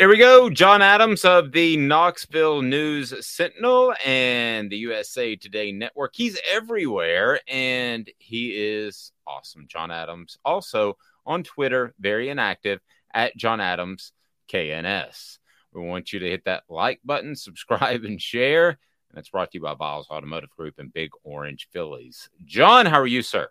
Here 0.00 0.08
we 0.08 0.16
go. 0.16 0.48
John 0.48 0.80
Adams 0.80 1.26
of 1.26 1.52
the 1.52 1.76
Knoxville 1.76 2.62
News 2.62 3.12
Sentinel 3.26 3.92
and 4.02 4.70
the 4.70 4.78
USA 4.78 5.36
Today 5.36 5.72
Network. 5.72 6.12
He's 6.16 6.38
everywhere 6.50 7.38
and 7.46 8.08
he 8.16 8.52
is 8.56 9.12
awesome. 9.26 9.66
John 9.68 9.90
Adams 9.90 10.38
also 10.42 10.96
on 11.26 11.42
Twitter, 11.42 11.92
very 12.00 12.30
inactive 12.30 12.80
at 13.12 13.36
John 13.36 13.60
Adams 13.60 14.14
KNS. 14.50 15.36
We 15.74 15.82
want 15.82 16.14
you 16.14 16.20
to 16.20 16.30
hit 16.30 16.46
that 16.46 16.62
like 16.70 17.00
button, 17.04 17.36
subscribe, 17.36 18.02
and 18.04 18.22
share. 18.22 18.70
And 18.70 18.78
that's 19.12 19.28
brought 19.28 19.50
to 19.50 19.58
you 19.58 19.62
by 19.62 19.74
Viles 19.74 20.08
Automotive 20.08 20.48
Group 20.48 20.78
and 20.78 20.90
Big 20.90 21.10
Orange 21.24 21.68
Philly's. 21.74 22.30
John, 22.46 22.86
how 22.86 22.98
are 23.00 23.06
you, 23.06 23.20
sir? 23.20 23.50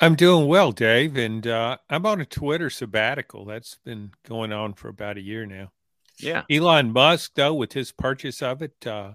I'm 0.00 0.16
doing 0.16 0.48
well, 0.48 0.72
Dave, 0.72 1.16
and 1.16 1.46
uh, 1.46 1.78
I'm 1.88 2.04
on 2.06 2.20
a 2.20 2.26
Twitter 2.26 2.68
sabbatical. 2.68 3.44
That's 3.44 3.76
been 3.84 4.12
going 4.28 4.52
on 4.52 4.74
for 4.74 4.88
about 4.88 5.18
a 5.18 5.22
year 5.22 5.46
now. 5.46 5.70
Yeah. 6.18 6.42
Elon 6.50 6.92
Musk, 6.92 7.32
though, 7.34 7.54
with 7.54 7.72
his 7.72 7.92
purchase 7.92 8.42
of 8.42 8.62
it, 8.62 8.86
uh, 8.86 9.12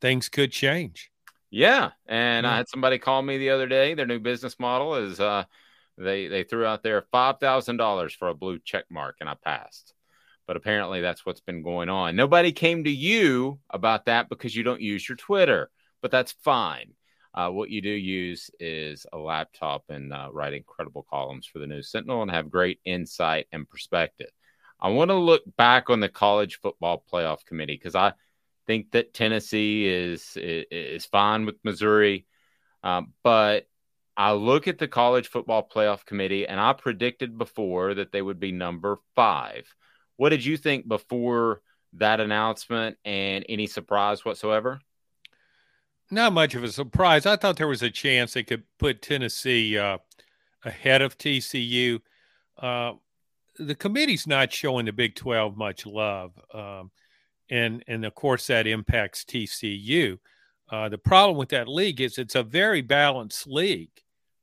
things 0.00 0.28
could 0.28 0.52
change. 0.52 1.10
Yeah, 1.50 1.90
and 2.06 2.44
Yeah. 2.44 2.52
I 2.52 2.56
had 2.58 2.68
somebody 2.68 2.98
call 2.98 3.22
me 3.22 3.38
the 3.38 3.50
other 3.50 3.66
day. 3.66 3.94
Their 3.94 4.06
new 4.06 4.20
business 4.20 4.58
model 4.60 4.94
is 4.96 5.18
uh, 5.18 5.44
they 5.98 6.28
they 6.28 6.44
threw 6.44 6.64
out 6.64 6.82
there 6.82 7.02
five 7.10 7.40
thousand 7.40 7.76
dollars 7.76 8.14
for 8.14 8.28
a 8.28 8.34
blue 8.34 8.58
check 8.60 8.84
mark, 8.88 9.16
and 9.20 9.28
I 9.28 9.34
passed. 9.34 9.94
But 10.46 10.56
apparently, 10.56 11.00
that's 11.00 11.26
what's 11.26 11.40
been 11.40 11.62
going 11.62 11.88
on. 11.88 12.16
Nobody 12.16 12.52
came 12.52 12.84
to 12.84 12.90
you 12.90 13.58
about 13.68 14.06
that 14.06 14.28
because 14.28 14.54
you 14.54 14.62
don't 14.62 14.80
use 14.80 15.08
your 15.08 15.16
Twitter, 15.16 15.70
but 16.02 16.10
that's 16.10 16.32
fine. 16.32 16.92
Uh, 17.32 17.48
what 17.48 17.70
you 17.70 17.80
do 17.80 17.90
use 17.90 18.50
is 18.58 19.06
a 19.12 19.18
laptop 19.18 19.84
and 19.88 20.12
uh, 20.12 20.28
write 20.32 20.52
incredible 20.52 21.06
columns 21.08 21.46
for 21.46 21.60
the 21.60 21.66
News 21.66 21.90
Sentinel 21.90 22.22
and 22.22 22.30
have 22.30 22.50
great 22.50 22.80
insight 22.84 23.46
and 23.52 23.68
perspective. 23.68 24.30
I 24.80 24.88
want 24.88 25.10
to 25.10 25.14
look 25.14 25.42
back 25.56 25.90
on 25.90 26.00
the 26.00 26.08
college 26.08 26.58
football 26.60 27.04
playoff 27.12 27.44
committee 27.44 27.74
because 27.74 27.94
I 27.94 28.14
think 28.66 28.92
that 28.92 29.14
Tennessee 29.14 29.86
is 29.86 30.32
is, 30.36 31.04
fine 31.06 31.46
with 31.46 31.56
Missouri, 31.62 32.26
um, 32.82 33.12
but 33.22 33.68
I 34.16 34.32
look 34.32 34.68
at 34.68 34.78
the 34.78 34.88
college 34.88 35.28
football 35.28 35.68
playoff 35.68 36.04
committee 36.04 36.46
and 36.46 36.58
I 36.58 36.72
predicted 36.72 37.38
before 37.38 37.94
that 37.94 38.10
they 38.10 38.22
would 38.22 38.40
be 38.40 38.52
number 38.52 38.98
five. 39.14 39.72
What 40.16 40.30
did 40.30 40.44
you 40.44 40.56
think 40.56 40.88
before 40.88 41.62
that 41.94 42.20
announcement 42.20 42.96
and 43.04 43.44
any 43.48 43.66
surprise 43.66 44.24
whatsoever? 44.24 44.80
Not 46.10 46.32
much 46.32 46.54
of 46.54 46.64
a 46.64 46.72
surprise. 46.72 47.24
I 47.24 47.36
thought 47.36 47.56
there 47.56 47.68
was 47.68 47.82
a 47.82 47.90
chance 47.90 48.32
they 48.32 48.42
could 48.42 48.64
put 48.78 49.00
Tennessee 49.00 49.78
uh, 49.78 49.98
ahead 50.64 51.02
of 51.02 51.16
TCU. 51.16 52.00
Uh, 52.58 52.94
the 53.58 53.74
committee's 53.74 54.26
not 54.26 54.52
showing 54.52 54.86
the 54.86 54.92
Big 54.92 55.14
12 55.14 55.56
much 55.56 55.86
love. 55.86 56.32
Um, 56.52 56.90
and, 57.48 57.84
and 57.86 58.04
of 58.04 58.14
course, 58.14 58.46
that 58.48 58.66
impacts 58.66 59.24
TCU. 59.24 60.18
Uh, 60.70 60.88
the 60.88 60.98
problem 60.98 61.36
with 61.36 61.48
that 61.50 61.68
league 61.68 62.00
is 62.00 62.18
it's 62.18 62.34
a 62.34 62.42
very 62.42 62.80
balanced 62.80 63.46
league. 63.46 63.90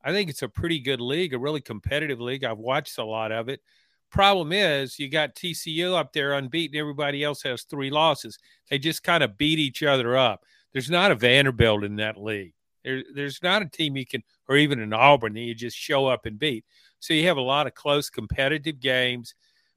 I 0.04 0.12
think 0.12 0.30
it's 0.30 0.42
a 0.42 0.50
pretty 0.50 0.80
good 0.80 1.02
league, 1.02 1.34
a 1.34 1.40
really 1.40 1.62
competitive 1.62 2.22
league. 2.22 2.44
I've 2.44 2.58
watched 2.58 2.98
a 2.98 3.04
lot 3.04 3.32
of 3.32 3.50
it. 3.50 3.62
Problem 4.10 4.54
is, 4.54 5.00
you 5.00 5.10
got 5.10 5.36
TCU 5.36 5.94
up 5.94 6.14
there 6.14 6.34
unbeaten. 6.34 6.80
Everybody 6.80 7.24
else 7.24 7.42
has 7.44 7.64
three 7.64 7.90
losses. 7.90 8.38
They 8.70 8.80
just 8.80 9.04
kind 9.04 9.22
of 9.22 9.38
beat 9.38 9.60
each 9.60 9.84
other 9.84 10.16
up. 10.16 10.46
There's 10.74 10.90
not 10.90 11.12
a 11.12 11.16
Vanderbilt 11.16 11.84
in 11.84 11.98
that 11.98 12.22
league. 12.22 12.54
There, 12.84 13.04
there's 13.14 13.42
not 13.44 13.62
a 13.62 13.70
team 13.70 13.98
you 13.98 14.06
can, 14.06 14.24
or 14.48 14.58
even 14.58 14.80
an 14.80 14.94
Auburn 14.94 15.34
that 15.34 15.40
you 15.42 15.56
just 15.56 15.78
show 15.78 16.08
up 16.08 16.26
and 16.26 16.40
beat. 16.40 16.66
So 17.00 17.14
you 17.14 17.28
have 17.28 17.38
a 17.38 17.42
lot 17.42 17.68
of 17.68 17.74
close 17.74 18.10
competitive 18.10 18.80
games, 18.80 19.34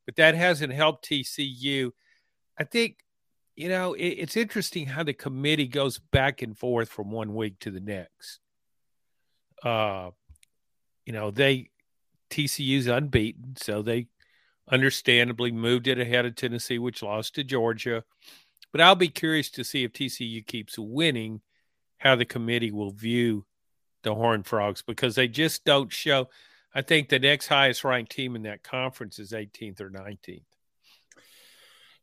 but 0.07 0.17
that 0.17 0.35
hasn't 0.35 0.73
helped 0.73 1.09
TCU. 1.09 1.91
I 2.59 2.65
think, 2.65 2.99
you 3.57 3.69
know, 3.69 3.95
it, 3.95 4.09
it's 4.09 4.37
interesting 4.37 4.87
how 4.87 5.03
the 5.03 5.13
committee 5.13 5.67
goes 5.67 5.99
back 5.99 6.43
and 6.43 6.57
forth 6.57 6.89
from 6.89 7.11
one 7.11 7.35
week 7.35 7.59
to 7.61 7.71
the 7.71 7.81
next. 7.81 8.41
Uh, 9.63 10.11
you 11.05 11.13
know, 11.13 11.31
they 11.31 11.71
TCU's 12.31 12.87
unbeaten, 12.87 13.57
so 13.57 13.83
they 13.83 14.07
understandably 14.71 15.51
moved 15.51 15.89
it 15.89 15.99
ahead 15.99 16.27
of 16.27 16.37
Tennessee, 16.37 16.79
which 16.79 17.03
lost 17.03 17.35
to 17.35 17.45
Georgia. 17.45 18.05
But 18.73 18.81
I'll 18.81 18.95
be 18.95 19.09
curious 19.09 19.51
to 19.51 19.65
see 19.65 19.85
if 19.85 19.93
TCU 19.93 20.47
keeps 20.47 20.79
winning, 20.79 21.41
how 21.99 22.17
the 22.17 22.25
committee 22.25 22.71
will 22.71 22.93
view 22.93 23.45
the 24.03 24.15
Horned 24.15 24.47
Frogs 24.47 24.83
because 24.83 25.15
they 25.15 25.29
just 25.29 25.65
don't 25.65 25.93
show. 25.93 26.29
I 26.75 26.83
think 26.83 27.09
the 27.09 27.19
next 27.19 27.49
highest 27.49 27.85
ranked 27.85 28.13
team 28.13 28.37
in 28.37 28.43
that 28.43 28.63
conference 28.63 29.19
is 29.19 29.33
18th 29.33 29.81
or 29.81 29.91
19th. 29.91 30.43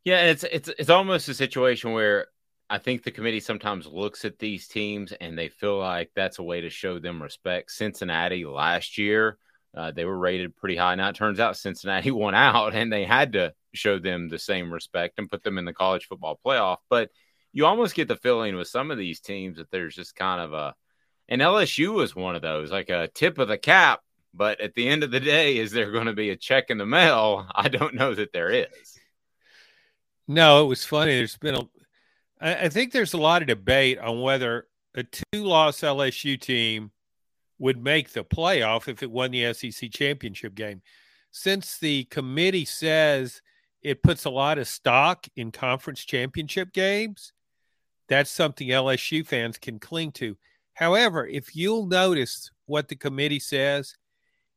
Yeah, 0.04 0.26
it's 0.26 0.44
it's 0.44 0.68
it's 0.78 0.90
almost 0.90 1.28
a 1.28 1.34
situation 1.34 1.92
where 1.92 2.28
I 2.70 2.78
think 2.78 3.02
the 3.02 3.10
committee 3.10 3.40
sometimes 3.40 3.86
looks 3.86 4.24
at 4.24 4.38
these 4.38 4.68
teams 4.68 5.12
and 5.12 5.38
they 5.38 5.48
feel 5.48 5.78
like 5.78 6.10
that's 6.14 6.38
a 6.38 6.42
way 6.42 6.60
to 6.60 6.70
show 6.70 6.98
them 6.98 7.22
respect. 7.22 7.70
Cincinnati 7.72 8.44
last 8.44 8.98
year, 8.98 9.38
uh, 9.78 9.92
they 9.92 10.04
were 10.04 10.18
rated 10.18 10.56
pretty 10.56 10.76
high. 10.76 10.96
Now 10.96 11.08
it 11.08 11.14
turns 11.14 11.38
out 11.38 11.56
Cincinnati 11.56 12.10
won 12.10 12.34
out 12.34 12.74
and 12.74 12.92
they 12.92 13.04
had 13.04 13.34
to 13.34 13.54
show 13.72 13.98
them 13.98 14.28
the 14.28 14.38
same 14.38 14.72
respect 14.72 15.18
and 15.18 15.30
put 15.30 15.44
them 15.44 15.56
in 15.56 15.64
the 15.64 15.72
college 15.72 16.06
football 16.06 16.38
playoff. 16.44 16.78
But 16.90 17.10
you 17.52 17.64
almost 17.64 17.94
get 17.94 18.08
the 18.08 18.16
feeling 18.16 18.56
with 18.56 18.66
some 18.66 18.90
of 18.90 18.98
these 18.98 19.20
teams 19.20 19.58
that 19.58 19.70
there's 19.70 19.94
just 19.94 20.16
kind 20.16 20.40
of 20.40 20.52
a, 20.52 20.74
and 21.28 21.40
LSU 21.40 21.92
was 21.92 22.16
one 22.16 22.34
of 22.34 22.42
those, 22.42 22.72
like 22.72 22.90
a 22.90 23.08
tip 23.14 23.38
of 23.38 23.48
the 23.48 23.58
cap. 23.58 24.00
But 24.34 24.60
at 24.60 24.74
the 24.74 24.88
end 24.88 25.04
of 25.04 25.10
the 25.10 25.20
day, 25.20 25.58
is 25.58 25.70
there 25.70 25.92
going 25.92 26.06
to 26.06 26.12
be 26.12 26.30
a 26.30 26.36
check 26.36 26.70
in 26.70 26.78
the 26.78 26.86
mail? 26.86 27.46
I 27.54 27.68
don't 27.68 27.94
know 27.94 28.14
that 28.14 28.32
there 28.32 28.50
is. 28.50 28.98
No, 30.26 30.64
it 30.64 30.68
was 30.68 30.84
funny. 30.84 31.16
There's 31.16 31.38
been 31.38 31.54
a, 31.54 31.62
I 32.40 32.68
think 32.68 32.92
there's 32.92 33.14
a 33.14 33.18
lot 33.18 33.42
of 33.42 33.48
debate 33.48 33.98
on 33.98 34.20
whether 34.20 34.66
a 34.94 35.04
two 35.04 35.44
loss 35.44 35.80
LSU 35.80 36.38
team 36.40 36.90
would 37.58 37.82
make 37.82 38.12
the 38.12 38.24
playoff 38.24 38.88
if 38.88 39.02
it 39.02 39.10
won 39.10 39.30
the 39.30 39.52
SEC 39.52 39.90
championship 39.90 40.54
game. 40.54 40.82
Since 41.30 41.78
the 41.78 42.04
committee 42.04 42.64
says 42.64 43.42
it 43.82 44.02
puts 44.02 44.24
a 44.24 44.30
lot 44.30 44.58
of 44.58 44.68
stock 44.68 45.26
in 45.36 45.52
conference 45.52 46.04
championship 46.04 46.72
games, 46.72 47.32
that's 48.08 48.30
something 48.30 48.68
LSU 48.68 49.26
fans 49.26 49.58
can 49.58 49.78
cling 49.78 50.12
to. 50.12 50.36
However, 50.74 51.26
if 51.26 51.54
you'll 51.54 51.86
notice 51.86 52.50
what 52.66 52.88
the 52.88 52.96
committee 52.96 53.40
says, 53.40 53.96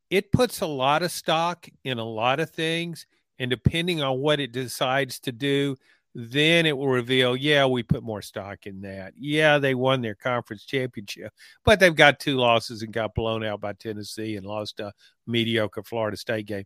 it 0.10 0.32
puts 0.32 0.62
a 0.62 0.68
lot 0.68 1.04
of 1.04 1.12
stock 1.12 1.68
in 1.84 1.98
a 1.98 2.06
lot 2.06 2.40
of 2.40 2.52
things. 2.52 3.08
And 3.40 3.50
depending 3.50 4.04
on 4.04 4.20
what 4.20 4.40
it 4.40 4.52
decides 4.52 5.20
to 5.22 5.32
do, 5.32 5.78
then 6.14 6.66
it 6.66 6.78
will 6.78 6.88
reveal, 6.88 7.36
yeah, 7.36 7.66
we 7.66 7.84
put 7.84 8.04
more 8.04 8.22
stock 8.22 8.66
in 8.68 8.82
that. 8.82 9.14
Yeah, 9.18 9.60
they 9.60 9.76
won 9.76 10.02
their 10.02 10.16
conference 10.16 10.66
championship, 10.66 11.34
but 11.64 11.80
they've 11.80 11.96
got 11.96 12.20
two 12.20 12.36
losses 12.38 12.82
and 12.82 12.92
got 12.92 13.16
blown 13.16 13.46
out 13.46 13.62
by 13.62 13.74
Tennessee 13.74 14.36
and 14.36 14.46
lost 14.46 14.80
a 14.80 14.92
mediocre 15.26 15.84
Florida 15.84 16.18
State 16.18 16.48
game. 16.48 16.66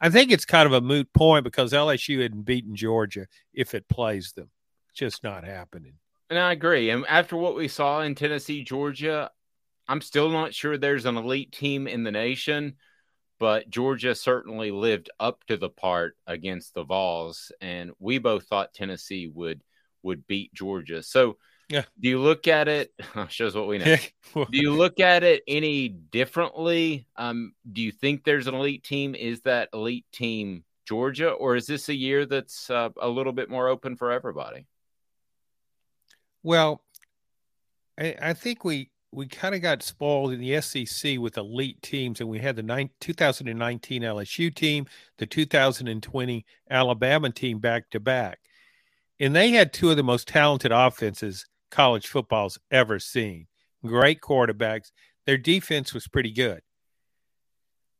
I 0.00 0.10
think 0.10 0.30
it's 0.30 0.44
kind 0.44 0.66
of 0.66 0.72
a 0.72 0.80
moot 0.80 1.12
point 1.12 1.44
because 1.44 1.72
LSU 1.72 2.22
hadn't 2.22 2.42
beaten 2.42 2.76
Georgia 2.76 3.26
if 3.52 3.74
it 3.74 3.88
plays 3.88 4.32
them. 4.32 4.50
just 4.94 5.24
not 5.24 5.44
happening. 5.44 5.94
And 6.30 6.38
I 6.38 6.52
agree. 6.52 6.90
And 6.90 7.04
after 7.06 7.36
what 7.36 7.56
we 7.56 7.68
saw 7.68 8.00
in 8.00 8.14
Tennessee, 8.14 8.62
Georgia, 8.64 9.30
I'm 9.88 10.00
still 10.00 10.30
not 10.30 10.54
sure 10.54 10.78
there's 10.78 11.04
an 11.04 11.16
elite 11.16 11.52
team 11.52 11.86
in 11.86 12.04
the 12.04 12.12
nation 12.12 12.74
but 13.38 13.68
Georgia 13.68 14.14
certainly 14.14 14.70
lived 14.70 15.10
up 15.18 15.44
to 15.44 15.56
the 15.56 15.68
part 15.68 16.16
against 16.26 16.74
the 16.74 16.84
Vols, 16.84 17.52
and 17.60 17.92
we 17.98 18.18
both 18.18 18.46
thought 18.46 18.74
Tennessee 18.74 19.28
would 19.28 19.62
would 20.02 20.26
beat 20.26 20.52
Georgia. 20.54 21.02
So, 21.02 21.38
yeah, 21.68 21.84
do 21.98 22.08
you 22.08 22.20
look 22.20 22.46
at 22.46 22.68
it? 22.68 22.92
Shows 23.28 23.54
what 23.54 23.66
we 23.66 23.78
know. 23.78 23.96
do 24.34 24.46
you 24.50 24.72
look 24.72 25.00
at 25.00 25.24
it 25.24 25.42
any 25.48 25.88
differently? 25.88 27.06
Um, 27.16 27.52
do 27.70 27.82
you 27.82 27.90
think 27.90 28.24
there's 28.24 28.46
an 28.46 28.54
elite 28.54 28.84
team? 28.84 29.14
Is 29.14 29.40
that 29.42 29.70
elite 29.72 30.06
team 30.12 30.64
Georgia, 30.86 31.30
or 31.30 31.56
is 31.56 31.66
this 31.66 31.88
a 31.88 31.94
year 31.94 32.26
that's 32.26 32.70
uh, 32.70 32.90
a 33.00 33.08
little 33.08 33.32
bit 33.32 33.50
more 33.50 33.68
open 33.68 33.96
for 33.96 34.12
everybody? 34.12 34.66
Well, 36.42 36.82
I, 37.98 38.14
I 38.20 38.32
think 38.34 38.64
we 38.64 38.90
we 39.14 39.28
kind 39.28 39.54
of 39.54 39.62
got 39.62 39.82
spoiled 39.82 40.32
in 40.32 40.40
the 40.40 40.60
SEC 40.60 41.18
with 41.18 41.38
elite 41.38 41.80
teams, 41.82 42.20
and 42.20 42.28
we 42.28 42.38
had 42.38 42.56
the 42.56 42.62
nine, 42.62 42.90
2019 43.00 44.02
LSU 44.02 44.54
team, 44.54 44.86
the 45.18 45.26
2020 45.26 46.44
Alabama 46.70 47.30
team 47.30 47.58
back 47.58 47.90
to 47.90 48.00
back, 48.00 48.40
and 49.20 49.34
they 49.34 49.50
had 49.50 49.72
two 49.72 49.90
of 49.90 49.96
the 49.96 50.02
most 50.02 50.26
talented 50.28 50.72
offenses 50.72 51.46
college 51.70 52.06
football's 52.06 52.58
ever 52.70 52.98
seen. 52.98 53.46
Great 53.84 54.20
quarterbacks. 54.20 54.90
Their 55.26 55.38
defense 55.38 55.94
was 55.94 56.08
pretty 56.08 56.32
good. 56.32 56.60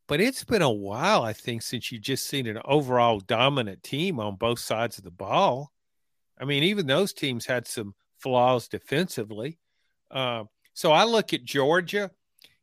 But 0.06 0.20
it's 0.20 0.44
been 0.44 0.62
a 0.62 0.70
while, 0.70 1.22
I 1.22 1.32
think, 1.32 1.62
since 1.62 1.90
you've 1.90 2.02
just 2.02 2.26
seen 2.26 2.46
an 2.46 2.60
overall 2.64 3.20
dominant 3.20 3.82
team 3.82 4.20
on 4.20 4.36
both 4.36 4.58
sides 4.58 4.98
of 4.98 5.04
the 5.04 5.10
ball. 5.10 5.72
I 6.38 6.44
mean, 6.44 6.62
even 6.62 6.86
those 6.86 7.12
teams 7.12 7.46
had 7.46 7.66
some 7.66 7.94
flaws 8.18 8.68
defensively. 8.68 9.58
Uh, 10.10 10.44
so 10.74 10.92
I 10.92 11.04
look 11.04 11.32
at 11.32 11.44
Georgia, 11.44 12.10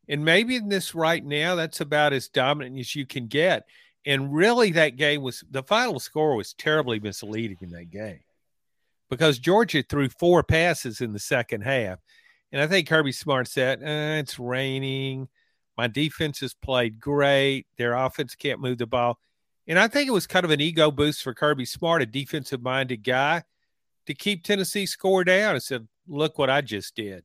and 0.08 0.24
maybe 0.24 0.56
in 0.56 0.68
this 0.68 0.94
right 0.94 1.24
now, 1.24 1.54
that's 1.54 1.80
about 1.80 2.12
as 2.12 2.28
dominant 2.28 2.78
as 2.78 2.94
you 2.94 3.06
can 3.06 3.26
get. 3.26 3.66
And 4.04 4.32
really, 4.32 4.72
that 4.72 4.96
game 4.96 5.22
was 5.22 5.42
the 5.50 5.62
final 5.62 5.98
score 5.98 6.36
was 6.36 6.54
terribly 6.54 7.00
misleading 7.00 7.58
in 7.60 7.70
that 7.70 7.90
game 7.90 8.20
because 9.08 9.38
Georgia 9.38 9.82
threw 9.82 10.08
four 10.08 10.42
passes 10.42 11.00
in 11.00 11.12
the 11.12 11.18
second 11.18 11.62
half. 11.62 11.98
And 12.50 12.60
I 12.60 12.66
think 12.66 12.88
Kirby 12.88 13.12
Smart 13.12 13.48
said, 13.48 13.82
eh, 13.82 14.18
It's 14.18 14.38
raining. 14.38 15.28
My 15.78 15.86
defense 15.86 16.40
has 16.40 16.52
played 16.52 17.00
great. 17.00 17.66
Their 17.78 17.94
offense 17.94 18.34
can't 18.34 18.60
move 18.60 18.78
the 18.78 18.86
ball. 18.86 19.18
And 19.66 19.78
I 19.78 19.88
think 19.88 20.08
it 20.08 20.12
was 20.12 20.26
kind 20.26 20.44
of 20.44 20.50
an 20.50 20.60
ego 20.60 20.90
boost 20.90 21.22
for 21.22 21.32
Kirby 21.32 21.64
Smart, 21.64 22.02
a 22.02 22.06
defensive 22.06 22.62
minded 22.62 23.04
guy, 23.04 23.44
to 24.06 24.14
keep 24.14 24.42
Tennessee 24.42 24.86
score 24.86 25.24
down 25.24 25.54
and 25.54 25.62
said, 25.62 25.86
Look 26.08 26.36
what 26.36 26.50
I 26.50 26.60
just 26.60 26.96
did. 26.96 27.24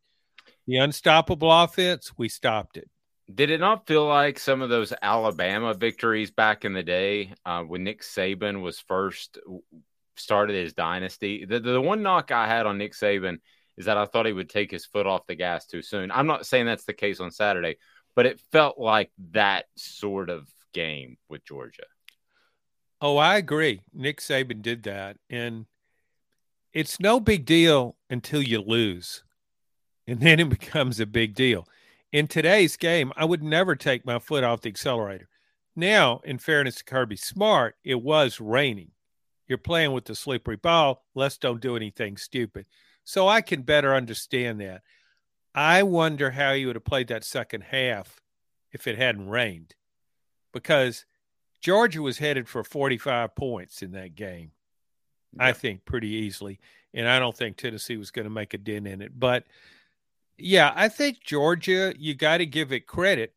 The 0.67 0.77
unstoppable 0.77 1.51
offense, 1.51 2.11
we 2.17 2.27
stopped 2.27 2.77
it. 2.77 2.89
Did 3.33 3.49
it 3.49 3.59
not 3.59 3.87
feel 3.87 4.05
like 4.05 4.39
some 4.39 4.61
of 4.61 4.69
those 4.69 4.93
Alabama 5.01 5.73
victories 5.73 6.31
back 6.31 6.65
in 6.65 6.73
the 6.73 6.83
day 6.83 7.33
uh, 7.45 7.63
when 7.63 7.83
Nick 7.83 8.01
Saban 8.01 8.61
was 8.61 8.79
first 8.79 9.37
started 10.15 10.55
his 10.55 10.73
dynasty? 10.73 11.45
The, 11.45 11.59
the 11.59 11.81
one 11.81 12.03
knock 12.03 12.31
I 12.31 12.47
had 12.47 12.65
on 12.65 12.77
Nick 12.77 12.93
Saban 12.93 13.39
is 13.77 13.85
that 13.85 13.97
I 13.97 14.05
thought 14.05 14.25
he 14.25 14.33
would 14.33 14.49
take 14.49 14.71
his 14.71 14.85
foot 14.85 15.07
off 15.07 15.27
the 15.27 15.35
gas 15.35 15.65
too 15.67 15.81
soon. 15.81 16.11
I'm 16.11 16.27
not 16.27 16.45
saying 16.45 16.65
that's 16.65 16.85
the 16.85 16.93
case 16.93 17.19
on 17.19 17.31
Saturday, 17.31 17.77
but 18.15 18.25
it 18.25 18.41
felt 18.51 18.77
like 18.77 19.11
that 19.31 19.65
sort 19.75 20.29
of 20.29 20.47
game 20.73 21.17
with 21.29 21.45
Georgia. 21.45 21.83
Oh, 22.99 23.17
I 23.17 23.37
agree. 23.37 23.81
Nick 23.93 24.19
Saban 24.19 24.61
did 24.61 24.83
that. 24.83 25.17
And 25.29 25.65
it's 26.73 26.99
no 26.99 27.19
big 27.19 27.45
deal 27.45 27.95
until 28.09 28.41
you 28.41 28.61
lose 28.61 29.23
and 30.07 30.19
then 30.19 30.39
it 30.39 30.49
becomes 30.49 30.99
a 30.99 31.05
big 31.05 31.35
deal. 31.35 31.67
In 32.11 32.27
today's 32.27 32.77
game, 32.77 33.11
I 33.15 33.25
would 33.25 33.43
never 33.43 33.75
take 33.75 34.05
my 34.05 34.19
foot 34.19 34.43
off 34.43 34.61
the 34.61 34.69
accelerator. 34.69 35.27
Now, 35.75 36.21
in 36.23 36.39
fairness 36.39 36.75
to 36.77 36.83
Kirby 36.83 37.17
Smart, 37.17 37.75
it 37.83 38.01
was 38.01 38.39
raining. 38.39 38.91
You're 39.47 39.57
playing 39.57 39.91
with 39.91 40.05
the 40.05 40.15
slippery 40.15 40.55
ball. 40.55 41.05
Let's 41.13 41.37
don't 41.37 41.61
do 41.61 41.75
anything 41.75 42.17
stupid. 42.17 42.65
So 43.03 43.27
I 43.27 43.41
can 43.41 43.61
better 43.61 43.93
understand 43.93 44.59
that. 44.61 44.81
I 45.53 45.83
wonder 45.83 46.31
how 46.31 46.53
he 46.53 46.65
would 46.65 46.75
have 46.75 46.83
played 46.83 47.07
that 47.07 47.23
second 47.23 47.61
half 47.61 48.21
if 48.71 48.87
it 48.87 48.97
hadn't 48.97 49.29
rained 49.29 49.75
because 50.53 51.05
Georgia 51.61 52.01
was 52.01 52.17
headed 52.17 52.47
for 52.47 52.63
45 52.63 53.35
points 53.35 53.81
in 53.81 53.91
that 53.91 54.15
game. 54.15 54.51
Yeah. 55.35 55.47
I 55.47 55.53
think 55.53 55.85
pretty 55.85 56.09
easily. 56.09 56.59
And 56.93 57.07
I 57.07 57.19
don't 57.19 57.35
think 57.35 57.57
Tennessee 57.57 57.97
was 57.97 58.11
going 58.11 58.25
to 58.25 58.29
make 58.29 58.53
a 58.53 58.57
dent 58.57 58.87
in 58.87 59.01
it. 59.01 59.17
But 59.17 59.45
yeah, 60.37 60.71
I 60.75 60.89
think 60.89 61.21
Georgia, 61.23 61.93
you 61.97 62.13
got 62.13 62.37
to 62.37 62.45
give 62.45 62.71
it 62.71 62.87
credit. 62.87 63.33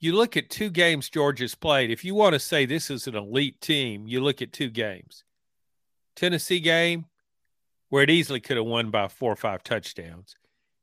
You 0.00 0.14
look 0.14 0.36
at 0.36 0.50
two 0.50 0.68
games 0.68 1.08
Georgia's 1.08 1.54
played. 1.54 1.90
If 1.90 2.04
you 2.04 2.14
want 2.14 2.32
to 2.32 2.40
say 2.40 2.66
this 2.66 2.90
is 2.90 3.06
an 3.06 3.14
elite 3.14 3.60
team, 3.60 4.06
you 4.08 4.20
look 4.20 4.42
at 4.42 4.52
two 4.52 4.68
games. 4.68 5.22
Tennessee 6.16 6.60
game, 6.60 7.06
where 7.88 8.02
it 8.02 8.10
easily 8.10 8.40
could 8.40 8.56
have 8.56 8.66
won 8.66 8.90
by 8.90 9.06
four 9.06 9.32
or 9.32 9.36
five 9.36 9.62
touchdowns, 9.62 10.34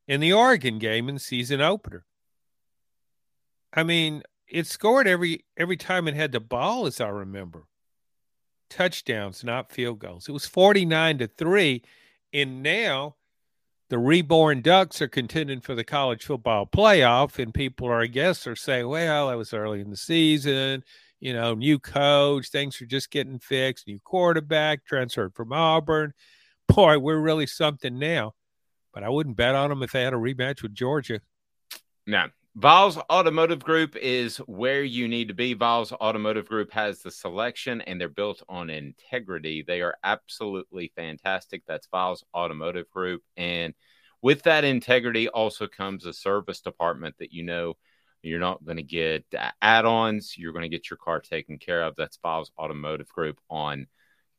and 0.07 0.23
the 0.23 0.33
Oregon 0.33 0.79
game 0.79 1.09
in 1.09 1.15
the 1.15 1.19
season 1.19 1.59
opener. 1.59 2.05
I 3.73 3.83
mean, 3.83 4.23
it 4.47 4.67
scored 4.67 5.07
every 5.07 5.45
every 5.57 5.77
time 5.77 6.07
it 6.07 6.15
had 6.15 6.31
the 6.31 6.39
ball, 6.39 6.85
as 6.85 6.99
I 7.01 7.09
remember. 7.09 7.65
Touchdowns, 8.69 9.43
not 9.43 9.71
field 9.71 9.99
goals. 9.99 10.29
It 10.29 10.31
was 10.31 10.45
49 10.45 11.17
to 11.19 11.27
3. 11.27 11.81
And 12.33 12.61
now 12.61 13.15
the 13.89 13.97
reborn 13.97 14.61
Ducks 14.61 15.01
are 15.01 15.07
contending 15.07 15.61
for 15.61 15.75
the 15.75 15.83
college 15.83 16.23
football 16.23 16.65
playoff, 16.67 17.39
and 17.41 17.53
people 17.53 17.87
are, 17.87 18.01
I 18.01 18.07
guess, 18.07 18.45
are 18.45 18.55
saying, 18.55 18.87
well, 18.87 19.29
that 19.29 19.37
was 19.37 19.53
early 19.53 19.81
in 19.81 19.89
the 19.89 19.97
season. 19.97 20.83
You 21.19 21.33
know, 21.33 21.55
new 21.55 21.79
coach, 21.79 22.49
things 22.49 22.81
are 22.81 22.85
just 22.85 23.11
getting 23.11 23.39
fixed, 23.39 23.87
new 23.87 23.99
quarterback, 23.99 24.85
transferred 24.85 25.33
from 25.33 25.51
Auburn. 25.51 26.13
Boy, 26.67 26.99
we're 26.99 27.19
really 27.19 27.47
something 27.47 27.99
now. 27.99 28.35
But 28.93 29.03
I 29.03 29.09
wouldn't 29.09 29.35
bet 29.35 29.55
on 29.55 29.69
them 29.69 29.83
if 29.83 29.91
they 29.91 30.03
had 30.03 30.13
a 30.13 30.17
rematch 30.17 30.61
with 30.61 30.73
Georgia. 30.73 31.21
No. 32.07 32.27
Viles 32.55 32.97
Automotive 33.11 33.63
Group 33.63 33.95
is 33.95 34.37
where 34.39 34.83
you 34.83 35.07
need 35.07 35.27
to 35.27 35.33
be. 35.33 35.53
Viles 35.53 35.93
Automotive 35.93 36.47
Group 36.47 36.71
has 36.71 37.01
the 37.01 37.11
selection 37.11 37.81
and 37.81 38.01
they're 38.01 38.09
built 38.09 38.41
on 38.49 38.69
integrity. 38.69 39.63
They 39.65 39.81
are 39.81 39.97
absolutely 40.03 40.91
fantastic. 40.95 41.61
That's 41.67 41.87
Viles 41.87 42.25
Automotive 42.33 42.89
Group. 42.89 43.21
And 43.37 43.75
with 44.21 44.43
that 44.43 44.63
integrity 44.63 45.29
also 45.29 45.67
comes 45.67 46.05
a 46.05 46.11
service 46.11 46.59
department 46.59 47.15
that 47.19 47.31
you 47.31 47.43
know 47.43 47.75
you're 48.23 48.39
not 48.39 48.65
going 48.65 48.77
to 48.77 48.83
get 48.83 49.23
add 49.61 49.85
ons. 49.85 50.35
You're 50.35 50.51
going 50.51 50.63
to 50.63 50.69
get 50.69 50.89
your 50.89 50.97
car 50.97 51.21
taken 51.21 51.59
care 51.59 51.83
of. 51.83 51.95
That's 51.95 52.17
Viles 52.17 52.51
Automotive 52.57 53.09
Group 53.09 53.39
on 53.49 53.87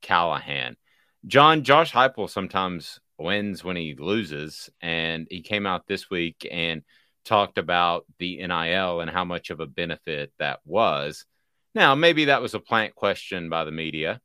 Callahan. 0.02 0.76
John, 1.26 1.62
Josh 1.62 1.92
Heupel 1.92 2.28
sometimes 2.28 2.98
wins 3.18 3.62
when 3.62 3.76
he 3.76 3.94
loses. 3.94 4.68
And 4.82 5.28
he 5.30 5.42
came 5.42 5.64
out 5.64 5.86
this 5.86 6.10
week 6.10 6.44
and– 6.50 6.82
talked 7.30 7.58
about 7.58 8.06
the 8.18 8.44
NIL 8.44 9.00
and 9.00 9.08
how 9.08 9.24
much 9.24 9.50
of 9.50 9.60
a 9.60 9.66
benefit 9.66 10.32
that 10.40 10.58
was. 10.64 11.24
Now, 11.76 11.94
maybe 11.94 12.24
that 12.24 12.42
was 12.42 12.54
a 12.54 12.58
plant 12.58 12.96
question 12.96 13.48
by 13.48 13.64
the 13.64 13.70
media. 13.70 14.20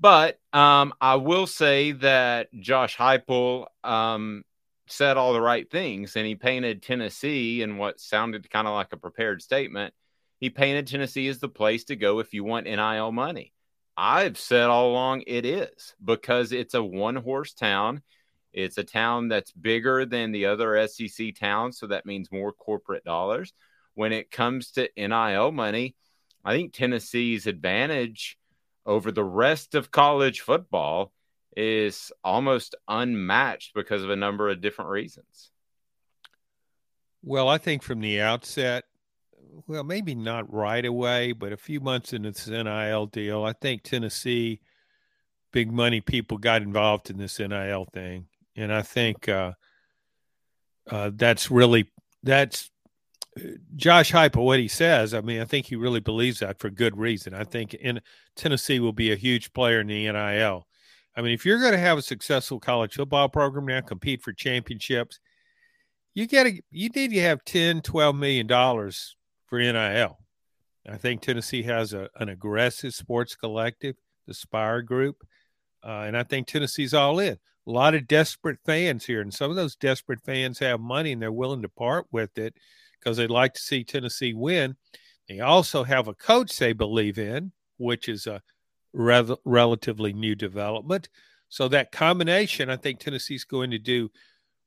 But 0.00 0.38
um, 0.54 0.94
I 0.98 1.16
will 1.16 1.46
say 1.46 1.92
that 1.92 2.48
Josh 2.58 2.96
Heupel 2.96 3.66
um, 3.84 4.44
said 4.86 5.18
all 5.18 5.34
the 5.34 5.42
right 5.42 5.70
things, 5.70 6.16
and 6.16 6.26
he 6.26 6.36
painted 6.36 6.82
Tennessee 6.82 7.60
in 7.60 7.76
what 7.76 8.00
sounded 8.00 8.48
kind 8.48 8.66
of 8.66 8.72
like 8.72 8.94
a 8.94 8.96
prepared 8.96 9.42
statement. 9.42 9.92
He 10.40 10.48
painted 10.48 10.86
Tennessee 10.86 11.28
as 11.28 11.38
the 11.38 11.50
place 11.50 11.84
to 11.84 11.96
go 11.96 12.20
if 12.20 12.32
you 12.32 12.44
want 12.44 12.64
NIL 12.64 13.12
money. 13.12 13.52
I've 13.94 14.38
said 14.38 14.70
all 14.70 14.90
along 14.90 15.24
it 15.26 15.44
is 15.44 15.94
because 16.02 16.52
it's 16.52 16.72
a 16.72 16.82
one 16.82 17.16
horse 17.16 17.52
town 17.52 18.00
It's 18.52 18.78
a 18.78 18.84
town 18.84 19.28
that's 19.28 19.52
bigger 19.52 20.06
than 20.06 20.32
the 20.32 20.46
other 20.46 20.86
SEC 20.88 21.34
towns, 21.34 21.78
so 21.78 21.86
that 21.88 22.06
means 22.06 22.32
more 22.32 22.52
corporate 22.52 23.04
dollars. 23.04 23.52
When 23.94 24.12
it 24.12 24.30
comes 24.30 24.70
to 24.72 24.88
NIL 24.96 25.52
money, 25.52 25.94
I 26.44 26.54
think 26.54 26.72
Tennessee's 26.72 27.46
advantage 27.46 28.38
over 28.86 29.12
the 29.12 29.24
rest 29.24 29.74
of 29.74 29.90
college 29.90 30.40
football 30.40 31.12
is 31.56 32.12
almost 32.22 32.74
unmatched 32.86 33.74
because 33.74 34.02
of 34.02 34.10
a 34.10 34.16
number 34.16 34.48
of 34.48 34.60
different 34.60 34.90
reasons. 34.90 35.50
Well, 37.22 37.48
I 37.48 37.58
think 37.58 37.82
from 37.82 38.00
the 38.00 38.20
outset, 38.20 38.84
well, 39.66 39.84
maybe 39.84 40.14
not 40.14 40.52
right 40.52 40.84
away, 40.84 41.32
but 41.32 41.52
a 41.52 41.56
few 41.56 41.80
months 41.80 42.12
into 42.12 42.30
this 42.30 42.48
NIL 42.48 43.06
deal, 43.06 43.44
I 43.44 43.52
think 43.52 43.82
Tennessee 43.82 44.60
big 45.52 45.72
money 45.72 46.00
people 46.00 46.38
got 46.38 46.62
involved 46.62 47.10
in 47.10 47.16
this 47.16 47.38
NIL 47.38 47.86
thing, 47.92 48.26
and 48.58 48.72
I 48.72 48.82
think 48.82 49.28
uh, 49.28 49.52
uh, 50.90 51.10
that's 51.14 51.50
really 51.50 51.90
that's 52.22 52.70
Josh 53.76 54.10
Heupel. 54.12 54.44
What 54.44 54.58
he 54.58 54.68
says, 54.68 55.14
I 55.14 55.20
mean, 55.20 55.40
I 55.40 55.44
think 55.44 55.66
he 55.66 55.76
really 55.76 56.00
believes 56.00 56.40
that 56.40 56.58
for 56.58 56.68
good 56.68 56.98
reason. 56.98 57.34
I 57.34 57.44
think 57.44 57.74
in 57.74 58.00
Tennessee 58.34 58.80
will 58.80 58.92
be 58.92 59.12
a 59.12 59.16
huge 59.16 59.52
player 59.52 59.80
in 59.80 59.86
the 59.86 60.10
NIL. 60.10 60.66
I 61.16 61.22
mean, 61.22 61.32
if 61.32 61.46
you're 61.46 61.60
going 61.60 61.72
to 61.72 61.78
have 61.78 61.98
a 61.98 62.02
successful 62.02 62.60
college 62.60 62.94
football 62.94 63.28
program 63.28 63.66
now, 63.66 63.80
compete 63.80 64.22
for 64.22 64.32
championships, 64.32 65.20
you 66.14 66.26
got 66.26 66.44
to 66.44 66.60
you 66.70 66.88
need 66.88 67.12
to 67.12 67.20
have 67.20 67.44
10, 67.44 67.82
12 67.82 68.16
million 68.16 68.46
dollars 68.46 69.16
for 69.46 69.58
NIL. 69.58 70.18
I 70.90 70.96
think 70.96 71.20
Tennessee 71.20 71.62
has 71.64 71.92
a, 71.92 72.08
an 72.16 72.28
aggressive 72.28 72.94
sports 72.94 73.36
collective, 73.36 73.96
the 74.26 74.34
Spire 74.34 74.80
Group, 74.80 75.16
uh, 75.84 76.04
and 76.06 76.16
I 76.16 76.22
think 76.22 76.46
Tennessee's 76.46 76.94
all 76.94 77.18
in. 77.18 77.36
A 77.68 77.70
lot 77.70 77.94
of 77.94 78.08
desperate 78.08 78.58
fans 78.64 79.04
here, 79.04 79.20
and 79.20 79.32
some 79.32 79.50
of 79.50 79.56
those 79.56 79.76
desperate 79.76 80.22
fans 80.24 80.58
have 80.58 80.80
money 80.80 81.12
and 81.12 81.20
they're 81.20 81.30
willing 81.30 81.60
to 81.60 81.68
part 81.68 82.06
with 82.10 82.38
it 82.38 82.54
because 82.98 83.18
they'd 83.18 83.30
like 83.30 83.52
to 83.54 83.60
see 83.60 83.84
Tennessee 83.84 84.32
win. 84.32 84.76
They 85.28 85.40
also 85.40 85.84
have 85.84 86.08
a 86.08 86.14
coach 86.14 86.56
they 86.56 86.72
believe 86.72 87.18
in, 87.18 87.52
which 87.76 88.08
is 88.08 88.26
a 88.26 88.40
re- 88.94 89.36
relatively 89.44 90.14
new 90.14 90.34
development. 90.34 91.10
So 91.50 91.68
that 91.68 91.92
combination, 91.92 92.70
I 92.70 92.76
think 92.76 93.00
Tennessee's 93.00 93.44
going 93.44 93.70
to 93.72 93.78
do 93.78 94.10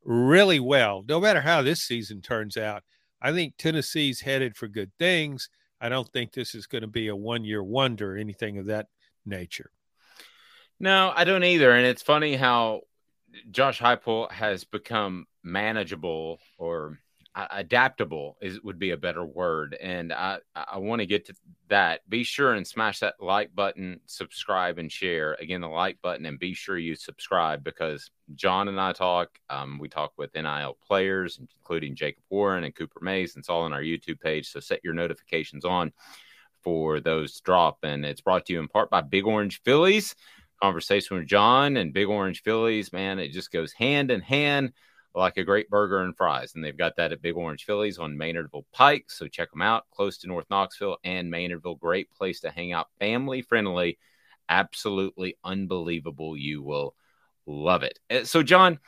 really 0.04 0.60
well, 0.60 1.04
no 1.08 1.20
matter 1.20 1.42
how 1.42 1.64
this 1.64 1.82
season 1.82 2.22
turns 2.22 2.56
out. 2.56 2.84
I 3.20 3.32
think 3.32 3.58
Tennessee's 3.58 4.22
headed 4.22 4.56
for 4.56 4.68
good 4.68 4.92
things. 5.00 5.50
I 5.80 5.90
don't 5.90 6.12
think 6.14 6.34
this 6.34 6.54
is 6.54 6.68
going 6.68 6.82
to 6.84 6.88
be 6.88 7.08
a 7.08 7.16
one 7.16 7.44
year 7.46 7.64
wonder 7.64 8.14
or 8.14 8.18
anything 8.18 8.60
of 8.60 8.68
that 8.68 8.88
nature. 9.26 9.72
No, 10.80 11.12
I 11.16 11.24
don't 11.24 11.44
either. 11.44 11.72
And 11.72 11.86
it's 11.86 12.02
funny 12.02 12.36
how 12.36 12.82
Josh 13.52 13.80
Heupel 13.80 14.32
has 14.32 14.64
become 14.64 15.26
manageable 15.44 16.40
or 16.58 17.00
adaptable 17.34 18.36
is 18.42 18.62
would 18.62 18.78
be 18.78 18.92
a 18.92 18.98
better 18.98 19.24
word. 19.24 19.78
And 19.82 20.12
i 20.12 20.40
i 20.54 20.78
want 20.78 21.00
to 21.00 21.06
get 21.06 21.26
to 21.28 21.36
that. 21.70 22.02
Be 22.10 22.24
sure 22.24 22.54
and 22.54 22.68
smash 22.68 23.00
that 23.00 23.16
like 23.22 23.56
button 23.56 24.02
subscribe 24.06 24.78
and 24.78 24.92
share. 24.92 25.36
Again 25.40 25.62
the 25.62 25.70
like 25.70 26.02
button 26.02 26.26
and 26.26 26.38
be 26.38 26.54
sure 26.54 26.78
you 26.78 26.96
subscribe 26.96 27.64
because 27.64 28.10
john 28.36 28.68
and 28.70 28.80
i 28.80 28.94
talk 28.94 29.40
um, 29.50 29.78
we 29.78 29.90
talk 29.90 30.14
with 30.18 30.34
nil 30.34 30.78
players 30.86 31.38
including 31.40 31.96
jacob 31.96 32.24
warren 32.30 32.66
and 32.66 32.76
cooper 32.76 33.00
mays. 33.02 33.36
And 33.36 33.42
it's 33.42 33.50
all 33.50 33.64
on 33.64 33.74
our 33.74 33.82
youtube 33.82 34.20
page 34.20 34.50
so 34.50 34.60
set 34.60 34.84
your 34.84 34.94
notifications 34.94 35.64
on 35.64 35.94
for 36.64 37.00
those 37.00 37.40
drop. 37.40 37.80
And 37.84 38.06
it's 38.06 38.22
brought 38.22 38.46
to 38.48 38.54
you 38.54 38.60
in 38.60 38.68
part 38.68 38.90
by 38.90 39.02
big 39.02 39.26
orange 39.26 39.62
philly's 39.64 40.16
conversation 40.62 41.18
with 41.18 41.28
john 41.28 41.78
and 41.78 41.94
big 41.94 42.08
orange 42.08 42.44
philly's 42.44 42.94
man 42.94 43.20
it 43.20 43.30
just 43.30 43.52
goes 43.52 43.74
hand 43.74 44.12
in 44.12 44.22
hand 44.22 44.72
like 45.14 45.38
a 45.38 45.44
great 45.44 45.70
burger 45.70 46.02
and 46.02 46.16
fries. 46.16 46.56
And 46.56 46.64
they've 46.64 46.78
got 46.78 46.96
that 46.96 47.12
at 47.12 47.22
Big 47.22 47.36
Orange 47.36 47.66
Philly's 47.66 47.98
on 47.98 48.18
Maynardville 48.18 48.66
Pike. 48.72 49.06
So 49.10 49.28
check 49.28 49.52
them 49.52 49.62
out, 49.62 49.86
close 49.92 50.18
to 50.20 50.28
North 50.28 50.50
Knoxville 50.50 50.98
and 51.04 51.32
Maynardville. 51.32 51.80
Great 51.80 52.10
place 52.12 52.40
to 52.42 52.52
hang 52.52 52.72
out, 52.72 52.88
family 53.00 53.42
friendly, 53.42 53.98
absolutely 54.50 55.38
unbelievable. 55.44 56.38
You 56.38 56.62
will 56.62 56.96
love 57.46 57.84
it. 57.84 58.00
Uh, 58.10 58.24
so, 58.24 58.44
John, 58.44 58.80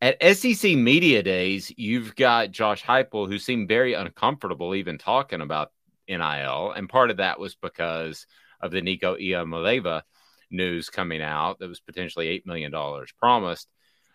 at 0.00 0.22
SEC 0.36 0.76
Media 0.76 1.22
Days, 1.22 1.72
you've 1.76 2.16
got 2.16 2.50
Josh 2.50 2.82
Heupel, 2.82 3.28
who 3.28 3.38
seemed 3.38 3.68
very 3.68 3.94
uncomfortable 3.94 4.74
even 4.74 4.98
talking 4.98 5.40
about 5.40 5.72
NIL. 6.08 6.72
And 6.72 6.88
part 6.88 7.10
of 7.10 7.18
that 7.18 7.38
was 7.38 7.54
because 7.54 8.26
of 8.60 8.70
the 8.70 8.80
Nico 8.80 9.16
Iamaleava 9.16 10.02
news 10.50 10.90
coming 10.90 11.22
out 11.22 11.58
that 11.58 11.68
was 11.68 11.80
potentially 11.80 12.26
$8 12.40 12.46
million 12.46 12.72
promised. 13.18 13.68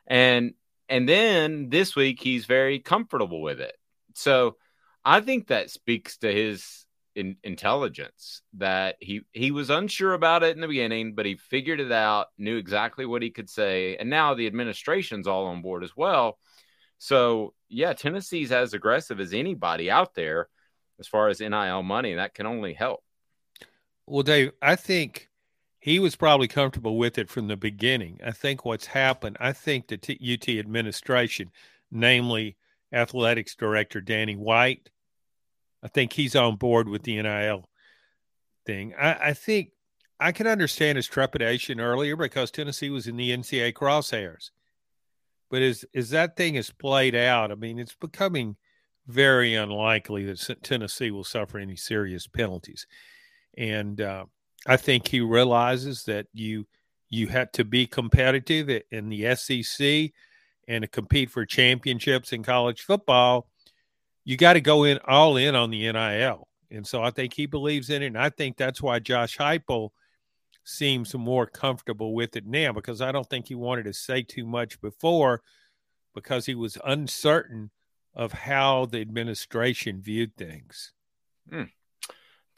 And 0.08 0.54
and 0.90 1.08
then 1.08 1.70
this 1.70 1.96
week, 1.96 2.22
he's 2.22 2.46
very 2.46 2.80
comfortable 2.80 3.42
with 3.42 3.62
it. 3.62 3.78
So 4.14 4.58
I 5.06 5.22
think 5.22 5.48
that 5.48 5.70
speaks 5.70 6.18
to 6.18 6.32
his 6.34 6.86
in, 7.16 7.38
intelligence 7.44 8.42
that 8.56 8.98
he 9.00 9.22
he 9.32 9.52
was 9.52 9.70
unsure 9.70 10.14
about 10.14 10.44
it 10.44 10.56
in 10.56 10.62
the 10.62 10.68
beginning, 10.68 11.16
but 11.16 11.26
he 11.26 11.36
figured 11.38 11.80
it 11.80 11.92
out, 11.92 12.28
knew 12.38 12.58
exactly 12.58 13.06
what 13.06 13.22
he 13.22 13.30
could 13.30 13.50
say, 13.50 13.96
and 13.98 14.10
now 14.10 14.34
the 14.34 14.48
administration's 14.48 15.28
all 15.28 15.46
on 15.46 15.62
board 15.62 15.84
as 15.84 15.96
well. 15.96 16.38
So 16.98 17.54
yeah, 17.70 17.94
Tennessee's 17.94 18.52
as 18.52 18.74
aggressive 18.74 19.20
as 19.20 19.34
anybody 19.34 19.90
out 19.90 20.14
there 20.14 20.50
as 21.00 21.08
far 21.08 21.30
as 21.30 21.40
NIL 21.40 21.84
money. 21.84 22.16
That 22.16 22.34
can 22.34 22.46
only 22.46 22.74
help. 22.74 23.02
Well, 24.06 24.24
Dave, 24.24 24.52
I 24.62 24.76
think 24.76 25.30
he 25.82 25.98
was 25.98 26.16
probably 26.16 26.48
comfortable 26.48 26.96
with 26.98 27.18
it 27.18 27.28
from 27.28 27.48
the 27.48 27.58
beginning. 27.58 28.20
I 28.24 28.32
think 28.32 28.64
what's 28.64 28.86
happened, 28.86 29.36
I 29.40 29.52
think 29.52 29.88
the 29.88 29.98
T- 29.98 30.34
UT 30.34 30.48
administration, 30.48 31.52
namely 31.92 32.56
athletics 32.94 33.56
director 33.56 34.00
Danny 34.00 34.36
White, 34.36 34.92
I 35.84 35.88
think 35.88 36.14
he's 36.14 36.36
on 36.36 36.58
board 36.58 36.88
with 36.88 37.02
the 37.02 37.20
NIL 37.20 37.68
thing. 38.64 38.94
I, 38.94 39.30
I 39.30 39.34
think 39.34 39.72
I 40.20 40.32
can 40.32 40.46
understand 40.46 40.98
his 40.98 41.08
trepidation 41.08 41.80
earlier 41.80 42.16
because 42.16 42.52
Tennessee 42.52 42.92
was 42.92 43.08
in 43.08 43.18
the 43.18 43.36
NCAA 43.36 43.74
crosshairs. 43.74 44.52
But 45.50 45.64
as 45.64 45.84
as 45.96 46.12
that 46.12 46.38
thing 46.38 46.56
is 46.56 46.70
played 46.70 47.16
out, 47.16 47.52
I 47.52 47.56
mean, 47.56 47.80
it's 47.80 47.96
becoming 47.96 48.56
very 49.08 49.56
unlikely 49.56 50.26
that 50.26 50.58
Tennessee 50.62 51.10
will 51.10 51.24
suffer 51.24 51.58
any 51.58 51.76
serious 51.76 52.28
penalties. 52.28 52.86
And 53.58 54.00
uh, 54.00 54.26
I 54.68 54.78
think 54.78 55.08
he 55.08 55.22
realizes 55.22 56.04
that 56.06 56.28
you 56.34 56.68
you 57.10 57.28
had 57.28 57.52
to 57.54 57.66
be 57.66 57.88
competitive 57.88 58.84
in 58.90 59.10
the 59.10 59.36
SEC 59.36 60.12
and 60.68 60.84
to 60.84 60.88
compete 60.88 61.30
for 61.30 61.46
championships 61.46 62.32
in 62.32 62.42
college 62.42 62.82
football. 62.82 63.50
You 64.24 64.38
got 64.38 64.54
to 64.54 64.62
go 64.62 64.86
in 64.86 65.00
all 65.06 65.36
in 65.36 65.56
on 65.56 65.72
the 65.72 65.92
NIL, 65.92 66.48
and 66.70 66.88
so 66.88 67.04
I 67.04 67.10
think 67.12 67.34
he 67.34 67.48
believes 67.48 67.90
in 67.90 68.02
it, 68.02 68.08
and 68.08 68.18
I 68.18 68.30
think 68.30 68.56
that's 68.56 68.82
why 68.82 69.00
Josh 69.00 69.38
Heupel 69.38 69.90
seems 70.64 71.14
more 71.16 71.46
comfortable 71.46 72.14
with 72.14 72.36
it 72.36 72.46
now 72.46 72.72
because 72.72 73.02
I 73.02 73.12
don't 73.12 73.30
think 73.30 73.48
he 73.48 73.56
wanted 73.56 73.84
to 73.86 73.94
say 73.94 74.22
too 74.22 74.46
much 74.46 74.80
before 74.80 75.42
because 76.14 76.46
he 76.46 76.56
was 76.56 76.78
uncertain 76.86 77.72
of 78.14 78.32
how 78.32 78.86
the 78.86 79.02
administration 79.02 80.02
viewed 80.02 80.36
things. 80.36 80.94
Hmm. 81.50 81.64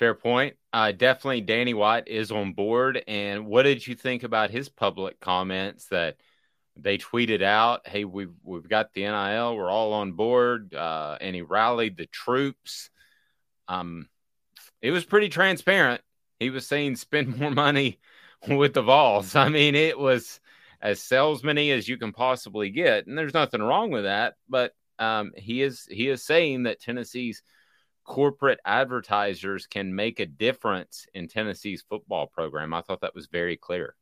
Fair 0.03 0.15
point. 0.15 0.57
Uh, 0.73 0.91
definitely, 0.91 1.39
Danny 1.39 1.73
White 1.73 2.09
is 2.09 2.29
on 2.29 2.51
board. 2.51 3.01
And 3.07 3.45
what 3.45 3.63
did 3.63 3.87
you 3.87 3.95
think 3.95 4.23
about 4.23 4.49
his 4.51 4.67
public 4.67 5.17
comments 5.21 5.85
that 5.91 6.17
they 6.75 6.97
tweeted 6.97 7.41
out? 7.41 7.87
Hey, 7.87 8.03
we've 8.03 8.33
we've 8.43 8.67
got 8.67 8.91
the 8.91 9.03
NIL. 9.03 9.55
We're 9.55 9.69
all 9.69 9.93
on 9.93 10.11
board. 10.11 10.75
Uh, 10.75 11.17
and 11.21 11.33
he 11.33 11.41
rallied 11.41 11.95
the 11.95 12.07
troops. 12.07 12.89
Um, 13.69 14.09
it 14.81 14.91
was 14.91 15.05
pretty 15.05 15.29
transparent. 15.29 16.01
He 16.37 16.49
was 16.49 16.67
saying 16.67 16.97
spend 16.97 17.37
more 17.39 17.51
money 17.51 18.01
with 18.49 18.73
the 18.73 18.81
Vols. 18.81 19.37
I 19.37 19.47
mean, 19.47 19.73
it 19.73 19.97
was 19.97 20.41
as 20.81 20.99
salesmany 20.99 21.71
as 21.71 21.87
you 21.87 21.95
can 21.95 22.11
possibly 22.11 22.71
get, 22.71 23.07
and 23.07 23.17
there's 23.17 23.33
nothing 23.33 23.61
wrong 23.61 23.89
with 23.89 24.03
that. 24.03 24.33
But 24.49 24.73
um, 24.99 25.31
he 25.37 25.61
is 25.61 25.87
he 25.89 26.09
is 26.09 26.25
saying 26.25 26.63
that 26.63 26.81
Tennessee's 26.81 27.41
corporate 28.03 28.59
advertisers 28.65 29.65
can 29.67 29.95
make 29.95 30.19
a 30.19 30.25
difference 30.25 31.07
in 31.13 31.27
Tennessee's 31.27 31.81
football 31.81 32.27
program. 32.27 32.73
I 32.73 32.81
thought 32.81 33.01
that 33.01 33.15
was 33.15 33.27
very 33.27 33.57
clear. 33.57 33.95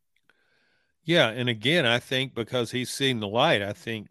Yeah, 1.04 1.30
and 1.30 1.50
again, 1.50 1.86
I 1.86 2.00
think 2.00 2.36
because 2.36 2.72
he's 2.72 2.90
seen 2.90 3.20
the 3.20 3.28
light, 3.28 3.62
I 3.62 3.74
think 3.74 4.08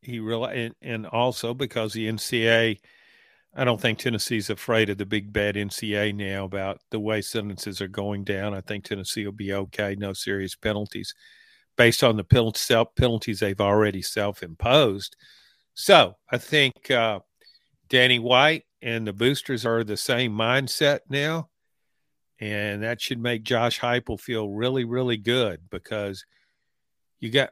he 0.00 0.18
really, 0.18 0.72
and, 0.80 1.06
also 1.06 1.52
because 1.54 1.92
the 1.92 2.08
NCAA, 2.08 2.80
I 3.54 3.64
don't 3.64 3.80
think 3.80 3.98
Tennessee's 3.98 4.48
afraid 4.48 4.88
of 4.88 4.98
the 4.98 5.06
big 5.06 5.32
bad 5.32 5.56
NCAA 5.56 6.14
now 6.14 6.44
about 6.44 6.80
the 6.90 7.00
way 7.00 7.20
sentences 7.20 7.82
are 7.82 7.88
going 7.88 8.24
down. 8.24 8.54
I 8.54 8.62
think 8.62 8.84
Tennessee 8.84 9.24
will 9.26 9.32
be 9.32 9.52
okay, 9.52 9.94
no 9.94 10.14
serious 10.14 10.54
penalties, 10.54 11.14
based 11.76 12.02
on 12.02 12.16
the 12.16 12.24
penalties 12.96 13.40
they've 13.40 13.60
already 13.60 14.00
self-imposed. 14.00 15.16
So 15.74 16.16
I 16.30 16.38
think 16.38 16.90
uh, 16.90 17.20
Danny 17.88 18.18
White 18.18 18.64
and 18.82 19.06
the 19.06 19.12
boosters 19.12 19.64
are 19.64 19.84
the 19.84 19.96
same 19.96 20.32
mindset 20.32 21.00
now. 21.08 21.48
And 22.40 22.82
that 22.82 23.00
should 23.00 23.20
make 23.20 23.44
Josh 23.44 23.78
Heupel 23.80 24.18
feel 24.18 24.48
really, 24.48 24.84
really 24.84 25.16
good 25.16 25.60
because 25.70 26.24
you 27.20 27.30
got 27.30 27.50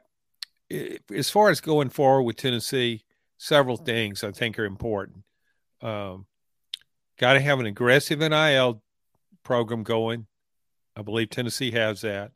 as 1.13 1.29
far 1.29 1.49
as 1.49 1.61
going 1.61 1.89
forward 1.89 2.23
with 2.23 2.35
Tennessee, 2.35 3.05
several 3.37 3.77
things 3.77 4.23
I 4.23 4.31
think 4.31 4.59
are 4.59 4.65
important. 4.65 5.23
Um, 5.81 6.25
Got 7.21 7.33
to 7.33 7.39
have 7.39 7.59
an 7.59 7.67
aggressive 7.67 8.17
NIL 8.17 8.81
program 9.43 9.83
going. 9.83 10.25
I 10.95 11.03
believe 11.03 11.29
Tennessee 11.29 11.69
has 11.69 12.01
that. 12.01 12.31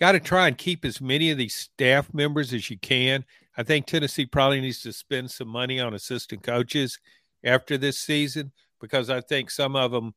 Got 0.00 0.12
to 0.12 0.20
try 0.20 0.48
and 0.48 0.56
keep 0.56 0.86
as 0.86 0.98
many 0.98 1.30
of 1.30 1.36
these 1.36 1.54
staff 1.54 2.12
members 2.14 2.54
as 2.54 2.70
you 2.70 2.78
can. 2.78 3.26
I 3.54 3.62
think 3.62 3.84
Tennessee 3.84 4.24
probably 4.24 4.62
needs 4.62 4.80
to 4.82 4.94
spend 4.94 5.30
some 5.30 5.48
money 5.48 5.78
on 5.78 5.92
assistant 5.92 6.42
coaches 6.42 6.98
after 7.44 7.76
this 7.76 7.98
season 7.98 8.52
because 8.80 9.10
I 9.10 9.20
think 9.20 9.50
some 9.50 9.76
of 9.76 9.92
them 9.92 10.14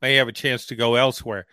may 0.00 0.16
have 0.16 0.28
a 0.28 0.32
chance 0.32 0.66
to 0.66 0.76
go 0.76 0.94
elsewhere. 0.94 1.46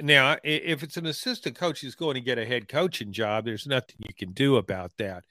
Now, 0.00 0.36
if 0.42 0.82
it's 0.82 0.96
an 0.96 1.06
assistant 1.06 1.56
coach 1.56 1.80
who's 1.80 1.94
going 1.94 2.14
to 2.14 2.20
get 2.20 2.38
a 2.38 2.46
head 2.46 2.68
coaching 2.68 3.12
job, 3.12 3.44
there's 3.44 3.66
nothing 3.66 3.96
you 3.98 4.12
can 4.12 4.32
do 4.32 4.56
about 4.56 4.90
that. 4.98 5.24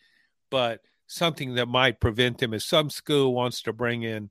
But 0.50 0.80
something 1.08 1.56
that 1.56 1.68
might 1.68 2.00
prevent 2.00 2.38
them 2.38 2.53
is 2.53 2.63
some 2.63 2.89
school 2.89 3.34
wants 3.34 3.62
to 3.63 3.74
bring 3.74 4.03
in 4.03 4.30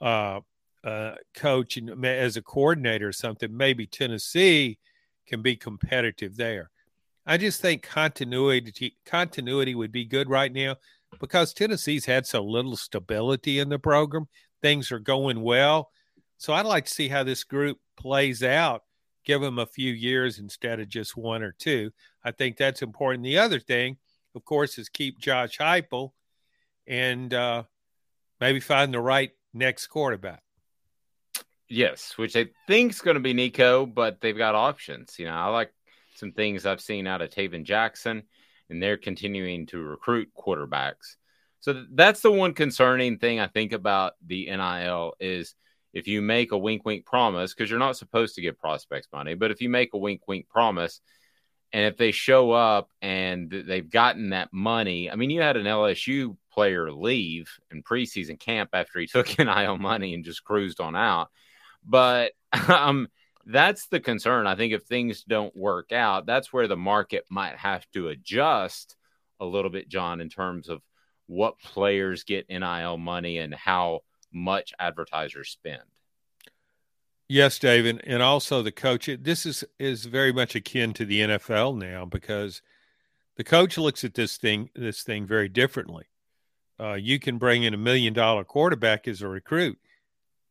uh, 0.00 0.40
a 0.84 1.16
coach 1.34 1.76
and 1.76 2.04
as 2.04 2.36
a 2.36 2.42
coordinator 2.42 3.08
or 3.08 3.12
something, 3.12 3.56
maybe 3.56 3.86
Tennessee 3.86 4.78
can 5.26 5.42
be 5.42 5.56
competitive 5.56 6.36
there. 6.36 6.70
I 7.26 7.38
just 7.38 7.60
think 7.60 7.82
continuity 7.82 8.94
continuity 9.06 9.74
would 9.74 9.92
be 9.92 10.04
good 10.04 10.28
right 10.28 10.52
now 10.52 10.76
because 11.18 11.52
Tennessee's 11.52 12.06
had 12.06 12.26
so 12.26 12.42
little 12.44 12.76
stability 12.76 13.58
in 13.58 13.68
the 13.68 13.78
program. 13.78 14.26
Things 14.62 14.92
are 14.92 14.98
going 14.98 15.42
well. 15.42 15.90
So 16.38 16.52
I'd 16.52 16.66
like 16.66 16.86
to 16.86 16.94
see 16.94 17.08
how 17.08 17.22
this 17.22 17.44
group 17.44 17.78
plays 17.96 18.42
out 18.42 18.82
give 19.24 19.40
them 19.40 19.58
a 19.58 19.66
few 19.66 19.92
years 19.92 20.38
instead 20.38 20.80
of 20.80 20.88
just 20.88 21.16
one 21.16 21.42
or 21.42 21.52
two. 21.52 21.90
I 22.22 22.30
think 22.30 22.56
that's 22.56 22.82
important. 22.82 23.24
The 23.24 23.38
other 23.38 23.58
thing, 23.58 23.96
of 24.34 24.44
course, 24.44 24.78
is 24.78 24.88
keep 24.88 25.18
Josh 25.18 25.58
Heupel 25.58 26.10
and 26.86 27.32
uh, 27.32 27.64
maybe 28.40 28.60
find 28.60 28.92
the 28.92 29.00
right 29.00 29.30
next 29.52 29.86
quarterback. 29.88 30.42
Yes, 31.68 32.14
which 32.16 32.36
I 32.36 32.48
think 32.66 32.92
is 32.92 33.00
going 33.00 33.14
to 33.14 33.20
be 33.20 33.32
Nico, 33.32 33.86
but 33.86 34.20
they've 34.20 34.36
got 34.36 34.54
options. 34.54 35.18
You 35.18 35.26
know, 35.26 35.32
I 35.32 35.46
like 35.46 35.72
some 36.14 36.32
things 36.32 36.66
I've 36.66 36.80
seen 36.80 37.06
out 37.06 37.22
of 37.22 37.30
Tayven 37.30 37.64
Jackson, 37.64 38.24
and 38.70 38.82
they're 38.82 38.96
continuing 38.96 39.66
to 39.66 39.78
recruit 39.78 40.30
quarterbacks. 40.36 41.16
So 41.60 41.84
that's 41.92 42.20
the 42.20 42.30
one 42.30 42.52
concerning 42.52 43.18
thing 43.18 43.40
I 43.40 43.46
think 43.46 43.72
about 43.72 44.14
the 44.26 44.46
NIL 44.46 45.14
is 45.20 45.54
if 45.94 46.08
you 46.08 46.20
make 46.20 46.52
a 46.52 46.58
wink 46.58 46.84
wink 46.84 47.06
promise 47.06 47.54
because 47.54 47.70
you're 47.70 47.78
not 47.78 47.96
supposed 47.96 48.34
to 48.34 48.42
give 48.42 48.58
prospects 48.58 49.08
money 49.12 49.34
but 49.34 49.50
if 49.50 49.62
you 49.62 49.70
make 49.70 49.94
a 49.94 49.98
wink 49.98 50.26
wink 50.26 50.48
promise 50.48 51.00
and 51.72 51.86
if 51.86 51.96
they 51.96 52.10
show 52.10 52.50
up 52.52 52.90
and 53.00 53.50
they've 53.50 53.88
gotten 53.88 54.30
that 54.30 54.52
money 54.52 55.10
i 55.10 55.16
mean 55.16 55.30
you 55.30 55.40
had 55.40 55.56
an 55.56 55.64
lsu 55.64 56.36
player 56.52 56.92
leave 56.92 57.48
in 57.70 57.82
preseason 57.82 58.38
camp 58.38 58.70
after 58.72 58.98
he 58.98 59.06
took 59.12 59.38
nil 59.38 59.78
money 59.78 60.12
and 60.12 60.24
just 60.24 60.44
cruised 60.44 60.80
on 60.80 60.96
out 60.96 61.30
but 61.86 62.32
um 62.68 63.08
that's 63.46 63.86
the 63.88 64.00
concern 64.00 64.46
i 64.46 64.54
think 64.54 64.72
if 64.72 64.82
things 64.82 65.22
don't 65.24 65.56
work 65.56 65.92
out 65.92 66.26
that's 66.26 66.52
where 66.52 66.68
the 66.68 66.76
market 66.76 67.24
might 67.28 67.56
have 67.56 67.86
to 67.92 68.08
adjust 68.08 68.96
a 69.40 69.44
little 69.44 69.70
bit 69.70 69.88
john 69.88 70.20
in 70.20 70.28
terms 70.28 70.68
of 70.68 70.80
what 71.26 71.58
players 71.58 72.24
get 72.24 72.48
nil 72.48 72.96
money 72.98 73.38
and 73.38 73.54
how 73.54 74.00
much 74.32 74.72
advertisers 74.78 75.50
spend. 75.50 75.82
Yes, 77.28 77.58
David, 77.58 78.02
and 78.06 78.22
also 78.22 78.62
the 78.62 78.72
coach. 78.72 79.08
This 79.20 79.46
is 79.46 79.64
is 79.78 80.04
very 80.04 80.32
much 80.32 80.54
akin 80.54 80.92
to 80.94 81.06
the 81.06 81.20
NFL 81.20 81.78
now 81.78 82.04
because 82.04 82.60
the 83.36 83.44
coach 83.44 83.78
looks 83.78 84.04
at 84.04 84.14
this 84.14 84.36
thing 84.36 84.68
this 84.74 85.02
thing 85.02 85.26
very 85.26 85.48
differently. 85.48 86.04
Uh, 86.78 86.94
you 86.94 87.18
can 87.18 87.38
bring 87.38 87.62
in 87.62 87.72
a 87.72 87.78
million 87.78 88.12
dollar 88.12 88.44
quarterback 88.44 89.08
as 89.08 89.22
a 89.22 89.28
recruit, 89.28 89.78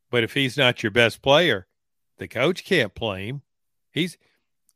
but 0.09 0.23
if 0.23 0.33
he's 0.33 0.57
not 0.57 0.81
your 0.81 0.91
best 0.91 1.21
player, 1.21 1.67
the 2.23 2.27
coach 2.27 2.63
can't 2.63 2.95
play 2.95 3.27
him. 3.27 3.41
He's 3.91 4.17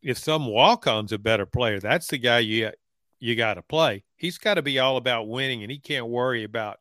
if 0.02 0.18
some 0.18 0.46
walk 0.48 0.86
on's 0.86 1.14
a 1.14 1.18
better 1.18 1.46
player, 1.46 1.80
that's 1.80 2.08
the 2.08 2.18
guy 2.18 2.40
you 2.40 2.72
you 3.20 3.36
got 3.36 3.56
to 3.56 3.62
play. 3.62 4.04
He's 4.18 4.38
got 4.38 4.56
to 4.56 4.62
be 4.62 4.80
all 4.80 4.98
about 4.98 5.30
winning, 5.30 5.64
and 5.64 5.72
he 5.72 5.80
can't 5.80 6.08
worry 6.08 6.44
about 6.44 6.78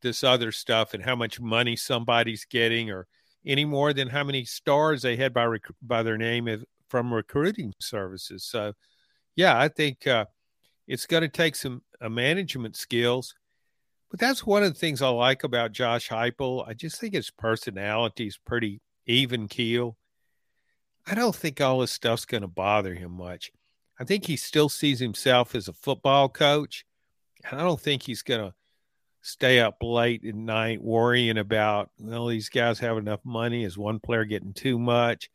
this 0.00 0.22
other 0.22 0.52
stuff 0.52 0.94
and 0.94 1.02
how 1.02 1.16
much 1.16 1.40
money 1.40 1.74
somebody's 1.74 2.44
getting 2.44 2.90
or 2.90 3.08
any 3.44 3.64
more 3.64 3.92
than 3.92 4.08
how 4.08 4.22
many 4.22 4.44
stars 4.44 5.02
they 5.02 5.16
had 5.16 5.34
by 5.34 5.44
rec- 5.44 5.62
by 5.82 6.02
their 6.02 6.16
name 6.16 6.64
from 6.88 7.12
recruiting 7.12 7.74
services. 7.80 8.44
So, 8.44 8.74
yeah, 9.34 9.58
I 9.58 9.68
think 9.68 10.06
uh, 10.06 10.26
it's 10.86 11.06
going 11.06 11.22
to 11.22 11.28
take 11.28 11.56
some 11.56 11.82
uh, 12.00 12.08
management 12.08 12.76
skills. 12.76 13.34
But 14.10 14.20
that's 14.20 14.46
one 14.46 14.62
of 14.62 14.72
the 14.72 14.78
things 14.78 15.02
I 15.02 15.08
like 15.08 15.44
about 15.44 15.72
Josh 15.72 16.08
Heupel. 16.08 16.66
I 16.66 16.72
just 16.72 17.00
think 17.00 17.14
his 17.14 17.30
personality 17.30 18.26
is 18.26 18.38
pretty 18.38 18.80
even 19.08 19.48
keel. 19.48 19.96
I 21.06 21.14
don't 21.14 21.34
think 21.34 21.60
all 21.60 21.80
this 21.80 21.90
stuff's 21.90 22.26
going 22.26 22.42
to 22.42 22.48
bother 22.48 22.94
him 22.94 23.12
much. 23.12 23.50
I 23.98 24.04
think 24.04 24.26
he 24.26 24.36
still 24.36 24.68
sees 24.68 25.00
himself 25.00 25.54
as 25.54 25.66
a 25.66 25.72
football 25.72 26.28
coach. 26.28 26.84
And 27.48 27.60
I 27.60 27.64
don't 27.64 27.80
think 27.80 28.02
he's 28.02 28.22
going 28.22 28.40
to 28.40 28.54
stay 29.22 29.58
up 29.58 29.76
late 29.82 30.24
at 30.24 30.34
night 30.34 30.82
worrying 30.82 31.38
about 31.38 31.90
well 31.98 32.28
these 32.28 32.48
guys 32.48 32.78
have 32.78 32.96
enough 32.96 33.20
money 33.24 33.64
is 33.64 33.76
one 33.76 33.98
player 33.98 34.24
getting 34.24 34.54
too 34.54 34.78
much 34.78 35.28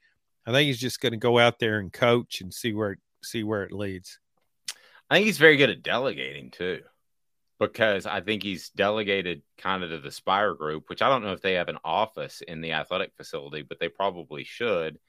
i 0.47 0.51
think 0.51 0.67
he's 0.67 0.79
just 0.79 1.01
going 1.01 1.11
to 1.11 1.17
go 1.17 1.37
out 1.37 1.59
there 1.59 1.79
and 1.79 1.91
coach 1.91 2.41
and 2.41 2.53
see 2.53 2.73
where 2.73 2.97
see 3.21 3.43
where 3.43 3.63
it 3.63 3.73
leads 3.73 4.19
i 5.09 5.15
think 5.15 5.25
he's 5.25 5.37
very 5.37 5.57
good 5.57 5.69
at 5.69 5.83
delegating 5.83 6.49
too 6.49 6.79
because 7.71 8.05
i 8.05 8.21
think 8.21 8.43
he's 8.43 8.69
delegated 8.69 9.41
kind 9.57 9.83
of 9.83 9.89
to 9.89 9.99
the 9.99 10.11
spire 10.11 10.53
group 10.53 10.89
which 10.89 11.01
i 11.01 11.09
don't 11.09 11.23
know 11.23 11.33
if 11.33 11.41
they 11.41 11.53
have 11.53 11.69
an 11.69 11.77
office 11.83 12.41
in 12.41 12.61
the 12.61 12.71
athletic 12.71 13.11
facility 13.15 13.61
but 13.61 13.79
they 13.79 13.89
probably 13.89 14.43
should 14.43 14.99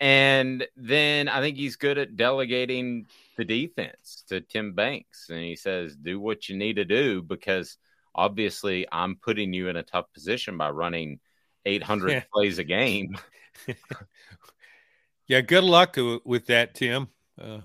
and 0.00 0.66
then 0.76 1.28
I 1.28 1.40
think 1.40 1.56
he's 1.56 1.76
good 1.76 1.98
at 1.98 2.16
delegating 2.16 3.06
the 3.36 3.44
defense 3.44 4.24
to 4.28 4.40
Tim 4.40 4.72
Banks. 4.72 5.28
And 5.30 5.38
he 5.38 5.56
says, 5.56 5.96
do 5.96 6.18
what 6.18 6.48
you 6.48 6.56
need 6.56 6.76
to 6.76 6.84
do 6.84 7.22
because 7.22 7.78
obviously 8.14 8.86
I'm 8.90 9.16
putting 9.16 9.52
you 9.52 9.68
in 9.68 9.76
a 9.76 9.82
tough 9.82 10.12
position 10.12 10.58
by 10.58 10.70
running 10.70 11.20
800 11.64 12.10
yeah. 12.10 12.22
plays 12.32 12.58
a 12.58 12.64
game. 12.64 13.16
yeah, 15.26 15.40
good 15.40 15.64
luck 15.64 15.96
with 16.24 16.46
that, 16.46 16.74
Tim. 16.74 17.08
Uh, 17.40 17.60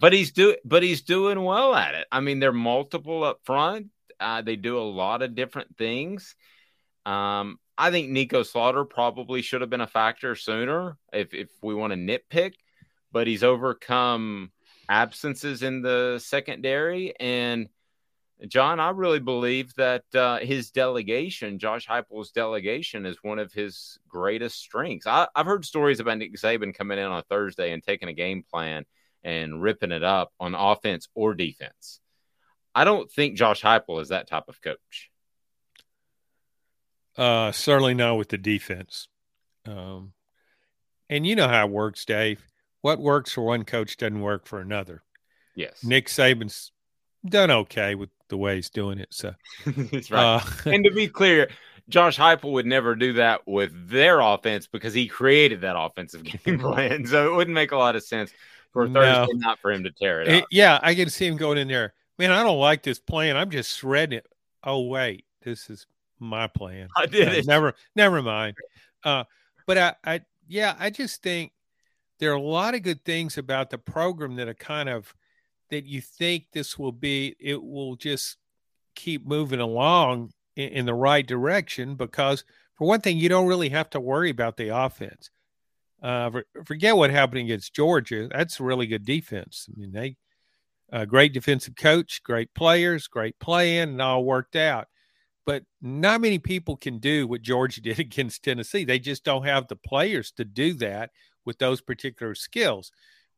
but 0.00 0.12
he's 0.12 0.32
doing, 0.32 0.56
but 0.64 0.82
he's 0.82 1.02
doing 1.02 1.42
well 1.42 1.74
at 1.74 1.94
it. 1.94 2.06
I 2.10 2.20
mean, 2.20 2.40
they're 2.40 2.52
multiple 2.52 3.24
up 3.24 3.40
front. 3.44 3.88
Uh, 4.20 4.42
they 4.42 4.56
do 4.56 4.78
a 4.78 4.80
lot 4.80 5.22
of 5.22 5.34
different 5.34 5.76
things. 5.76 6.34
Um, 7.06 7.58
I 7.76 7.90
think 7.90 8.10
Nico 8.10 8.42
Slaughter 8.42 8.84
probably 8.84 9.42
should 9.42 9.60
have 9.60 9.70
been 9.70 9.80
a 9.80 9.86
factor 9.86 10.34
sooner 10.34 10.96
if 11.12 11.32
if 11.32 11.48
we 11.62 11.74
want 11.74 11.92
to 11.92 11.98
nitpick, 11.98 12.54
but 13.12 13.26
he's 13.26 13.44
overcome 13.44 14.50
absences 14.88 15.62
in 15.62 15.82
the 15.82 16.18
secondary 16.18 17.14
and 17.20 17.68
John, 18.46 18.78
I 18.78 18.90
really 18.90 19.18
believe 19.18 19.74
that 19.74 20.04
uh, 20.14 20.38
his 20.38 20.70
delegation, 20.70 21.58
Josh 21.58 21.88
Heupel's 21.88 22.30
delegation, 22.30 23.04
is 23.04 23.16
one 23.22 23.40
of 23.40 23.52
his 23.52 23.98
greatest 24.06 24.60
strengths. 24.60 25.08
I, 25.08 25.26
have 25.34 25.46
heard 25.46 25.64
stories 25.64 25.98
about 25.98 26.18
Nick 26.18 26.34
Saban 26.34 26.72
coming 26.72 26.98
in 26.98 27.04
on 27.04 27.18
a 27.18 27.24
Thursday 27.24 27.72
and 27.72 27.82
taking 27.82 28.08
a 28.08 28.12
game 28.12 28.44
plan 28.48 28.84
and 29.24 29.62
ripping 29.62 29.92
it 29.92 30.02
up 30.02 30.32
on 30.38 30.54
offense 30.54 31.08
or 31.14 31.34
defense. 31.34 32.00
I 32.74 32.84
don't 32.84 33.10
think 33.10 33.36
Josh 33.36 33.62
Heupel 33.62 34.00
is 34.00 34.08
that 34.08 34.28
type 34.28 34.44
of 34.48 34.60
coach. 34.62 35.10
Uh, 37.16 37.50
certainly 37.50 37.94
not 37.94 38.16
with 38.16 38.28
the 38.28 38.38
defense. 38.38 39.08
Um, 39.66 40.12
and 41.10 41.26
you 41.26 41.34
know 41.34 41.48
how 41.48 41.66
it 41.66 41.72
works, 41.72 42.04
Dave. 42.04 42.40
What 42.82 43.00
works 43.00 43.32
for 43.32 43.42
one 43.42 43.64
coach 43.64 43.96
doesn't 43.96 44.20
work 44.20 44.46
for 44.46 44.60
another. 44.60 45.02
Yes. 45.56 45.82
Nick 45.82 46.06
Saban's 46.06 46.70
done 47.26 47.50
okay 47.50 47.96
with 47.96 48.10
the 48.28 48.36
way 48.36 48.56
he's 48.56 48.70
doing 48.70 48.98
it. 48.98 49.08
So 49.10 49.34
that's 49.66 50.10
right. 50.10 50.36
Uh, 50.36 50.40
and 50.70 50.84
to 50.84 50.92
be 50.92 51.08
clear, 51.08 51.48
Josh 51.88 52.18
Heupel 52.18 52.52
would 52.52 52.66
never 52.66 52.94
do 52.94 53.14
that 53.14 53.40
with 53.46 53.88
their 53.88 54.20
offense 54.20 54.66
because 54.66 54.94
he 54.94 55.08
created 55.08 55.62
that 55.62 55.78
offensive 55.78 56.22
game 56.44 56.58
plan. 56.60 57.06
So 57.06 57.32
it 57.32 57.36
wouldn't 57.36 57.54
make 57.54 57.72
a 57.72 57.76
lot 57.76 57.96
of 57.96 58.04
sense 58.04 58.32
for 58.72 58.88
Thursday 58.88 59.32
no. 59.32 59.38
not 59.38 59.58
for 59.60 59.72
him 59.72 59.84
to 59.84 59.90
tear 59.90 60.22
it, 60.22 60.28
it 60.28 60.44
Yeah, 60.50 60.78
I 60.82 60.94
can 60.94 61.10
see 61.10 61.26
him 61.26 61.36
going 61.36 61.58
in 61.58 61.68
there. 61.68 61.94
Man, 62.18 62.30
I 62.30 62.42
don't 62.42 62.58
like 62.58 62.82
this 62.82 62.98
plan. 62.98 63.36
I'm 63.36 63.50
just 63.50 63.76
shredding 63.78 64.18
it. 64.18 64.26
Oh 64.64 64.82
wait, 64.82 65.24
this 65.42 65.70
is 65.70 65.86
my 66.18 66.46
plan. 66.46 66.88
I 66.96 67.06
did 67.06 67.28
uh, 67.28 67.32
it. 67.32 67.46
Never, 67.46 67.74
never 67.94 68.22
mind. 68.22 68.56
Uh, 69.04 69.24
but 69.66 69.78
I, 69.78 69.94
I, 70.04 70.20
yeah, 70.48 70.74
I 70.78 70.90
just 70.90 71.22
think 71.22 71.52
there 72.18 72.32
are 72.32 72.36
a 72.36 72.42
lot 72.42 72.74
of 72.74 72.82
good 72.82 73.04
things 73.04 73.38
about 73.38 73.70
the 73.70 73.78
program 73.78 74.36
that 74.36 74.48
are 74.48 74.54
kind 74.54 74.88
of 74.88 75.14
that 75.70 75.84
you 75.84 76.00
think 76.00 76.46
this 76.52 76.78
will 76.78 76.92
be, 76.92 77.36
it 77.38 77.62
will 77.62 77.96
just 77.96 78.38
keep 78.94 79.26
moving 79.26 79.60
along 79.60 80.32
in, 80.56 80.70
in 80.70 80.86
the 80.86 80.94
right 80.94 81.26
direction 81.26 81.94
because, 81.94 82.44
for 82.74 82.86
one 82.86 83.00
thing, 83.00 83.18
you 83.18 83.28
don't 83.28 83.46
really 83.46 83.68
have 83.68 83.90
to 83.90 84.00
worry 84.00 84.30
about 84.30 84.56
the 84.56 84.68
offense. 84.68 85.30
Uh, 86.02 86.30
forget 86.64 86.96
what 86.96 87.10
happened 87.10 87.40
against 87.40 87.74
Georgia. 87.74 88.28
That's 88.28 88.60
a 88.60 88.64
really 88.64 88.86
good 88.86 89.04
defense. 89.04 89.68
I 89.68 89.80
mean, 89.80 89.92
they 89.92 90.16
a 90.90 91.06
great 91.06 91.32
defensive 91.32 91.76
coach, 91.76 92.22
great 92.22 92.54
players, 92.54 93.08
great 93.08 93.38
plan, 93.38 93.90
and 93.90 94.02
all 94.02 94.24
worked 94.24 94.56
out. 94.56 94.88
But 95.44 95.64
not 95.80 96.20
many 96.20 96.38
people 96.38 96.76
can 96.76 96.98
do 96.98 97.26
what 97.26 97.42
Georgia 97.42 97.80
did 97.82 97.98
against 97.98 98.42
Tennessee. 98.42 98.84
They 98.84 98.98
just 98.98 99.24
don't 99.24 99.44
have 99.44 99.68
the 99.68 99.76
players 99.76 100.32
to 100.32 100.44
do 100.44 100.74
that 100.74 101.10
with 101.44 101.58
those 101.58 101.80
particular 101.80 102.34
skills. 102.34 102.90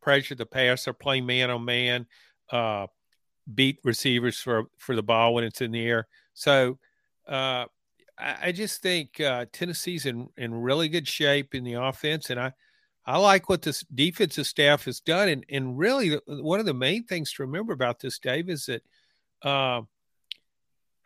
Pressure 0.03 0.35
the 0.35 0.47
passer, 0.47 0.93
play 0.93 1.21
man 1.21 1.51
on 1.51 1.65
man, 1.65 2.07
uh, 2.51 2.87
beat 3.53 3.79
receivers 3.85 4.39
for 4.39 4.65
for 4.79 4.97
the 4.97 5.03
ball 5.03 5.35
when 5.35 5.45
it's 5.45 5.61
in 5.61 5.73
the 5.73 5.85
air. 5.87 6.07
So 6.35 6.79
uh, 7.29 7.67
I, 8.21 8.53
just 8.53 8.83
think 8.83 9.21
uh, 9.21 9.47
Tennessee's 9.53 10.07
in 10.07 10.29
in 10.37 10.55
really 10.55 10.89
good 10.89 11.09
shape 11.09 11.55
in 11.55 11.65
the 11.65 11.75
offense, 11.75 12.31
and 12.31 12.39
I 12.41 12.53
I 13.07 13.19
like 13.19 13.49
what 13.49 13.63
this 13.63 13.85
defensive 13.95 14.47
staff 14.47 14.85
has 14.85 15.01
done. 15.01 15.29
And, 15.29 15.45
and 15.49 15.79
really, 15.79 16.19
one 16.27 16.61
of 16.61 16.67
the 16.67 16.75
main 16.75 17.05
things 17.05 17.33
to 17.33 17.43
remember 17.43 17.73
about 17.73 18.01
this, 18.01 18.19
Dave, 18.19 18.49
is 18.49 18.67
that 18.67 18.83
uh, 19.43 19.83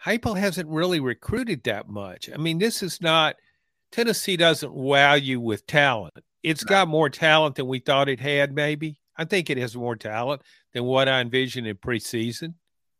Heupel 0.05 0.39
hasn't 0.39 0.69
really 0.69 1.01
recruited 1.01 1.65
that 1.65 1.89
much. 1.89 2.29
I 2.33 2.37
mean, 2.37 2.59
this 2.59 2.83
is 2.83 3.01
not 3.01 3.37
Tennessee 3.91 4.37
doesn't 4.37 4.73
wow 4.73 5.15
you 5.15 5.41
with 5.41 5.67
talent. 5.67 6.15
It's 6.43 6.65
got 6.65 6.89
more 6.89 7.09
talent 7.09 7.55
than 7.55 7.69
we 7.69 7.79
thought 7.79 8.09
it 8.09 8.21
had. 8.21 8.55
Maybe 8.55 8.99
I 9.17 9.25
think 9.25 9.49
it 9.49 9.57
has 9.59 9.77
more 9.77 9.97
talent 9.97 10.43
than 10.73 10.85
what 10.85 11.09
I 11.09 11.21
envisioned 11.21 11.67
in 11.67 11.77
preseason. 11.77 12.55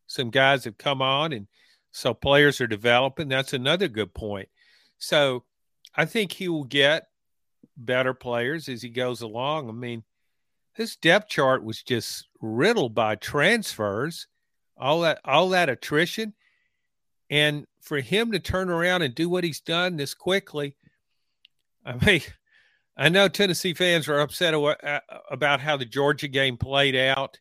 Some 0.07 0.29
guys 0.29 0.63
have 0.63 0.77
come 0.77 1.01
on, 1.01 1.33
and 1.33 1.47
so 1.95 2.13
players 2.13 2.59
are 2.59 2.67
developing. 2.67 3.29
That's 3.29 3.53
another 3.53 3.87
good 3.87 4.13
point. 4.13 4.49
So 4.97 5.45
I 5.95 6.03
think 6.03 6.33
he 6.33 6.49
will 6.49 6.65
get 6.65 7.07
better 7.77 8.13
players 8.13 8.67
as 8.67 8.81
he 8.81 8.89
goes 8.89 9.21
along. 9.21 9.69
I 9.69 9.71
mean, 9.71 10.03
this 10.75 10.97
depth 10.97 11.29
chart 11.29 11.63
was 11.63 11.81
just 11.81 12.27
riddled 12.41 12.93
by 12.93 13.15
transfers, 13.15 14.27
all 14.77 15.01
that 15.01 15.21
all 15.23 15.47
that 15.49 15.69
attrition, 15.69 16.33
and 17.29 17.65
for 17.79 18.01
him 18.01 18.33
to 18.33 18.39
turn 18.39 18.69
around 18.69 19.01
and 19.01 19.15
do 19.15 19.29
what 19.29 19.45
he's 19.45 19.61
done 19.61 19.95
this 19.95 20.13
quickly. 20.13 20.75
I 21.85 22.05
mean, 22.05 22.21
I 22.97 23.07
know 23.07 23.29
Tennessee 23.29 23.73
fans 23.73 24.09
are 24.09 24.19
upset 24.19 24.53
uh, 24.53 24.99
about 25.31 25.61
how 25.61 25.77
the 25.77 25.85
Georgia 25.85 26.27
game 26.27 26.57
played 26.57 26.95
out, 26.97 27.39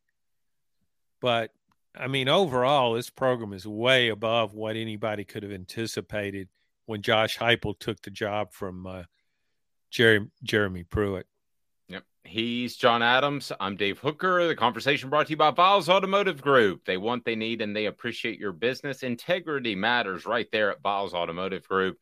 but 1.20 1.50
I 1.96 2.08
mean, 2.08 2.28
overall, 2.28 2.94
this 2.94 3.10
program 3.10 3.52
is 3.52 3.66
way 3.66 4.08
above 4.08 4.52
what 4.52 4.76
anybody 4.76 5.24
could 5.24 5.44
have 5.44 5.52
anticipated 5.52 6.48
when 6.86 7.02
Josh 7.02 7.38
Heupel 7.38 7.78
took 7.78 8.02
the 8.02 8.10
job 8.10 8.52
from 8.52 8.86
uh, 8.86 9.02
Jerry, 9.90 10.26
Jeremy 10.42 10.82
Pruitt. 10.82 11.26
Yep. 11.88 12.02
He's 12.24 12.76
John 12.76 13.02
Adams. 13.02 13.52
I'm 13.60 13.76
Dave 13.76 14.00
Hooker. 14.00 14.48
The 14.48 14.56
conversation 14.56 15.08
brought 15.08 15.26
to 15.26 15.30
you 15.30 15.36
by 15.36 15.52
Viles 15.52 15.88
Automotive 15.88 16.42
Group. 16.42 16.84
They 16.84 16.96
want, 16.96 17.24
they 17.24 17.36
need, 17.36 17.62
and 17.62 17.76
they 17.76 17.86
appreciate 17.86 18.40
your 18.40 18.52
business. 18.52 19.04
Integrity 19.04 19.76
matters 19.76 20.26
right 20.26 20.48
there 20.50 20.72
at 20.72 20.82
Viles 20.82 21.14
Automotive 21.14 21.66
Group. 21.68 21.98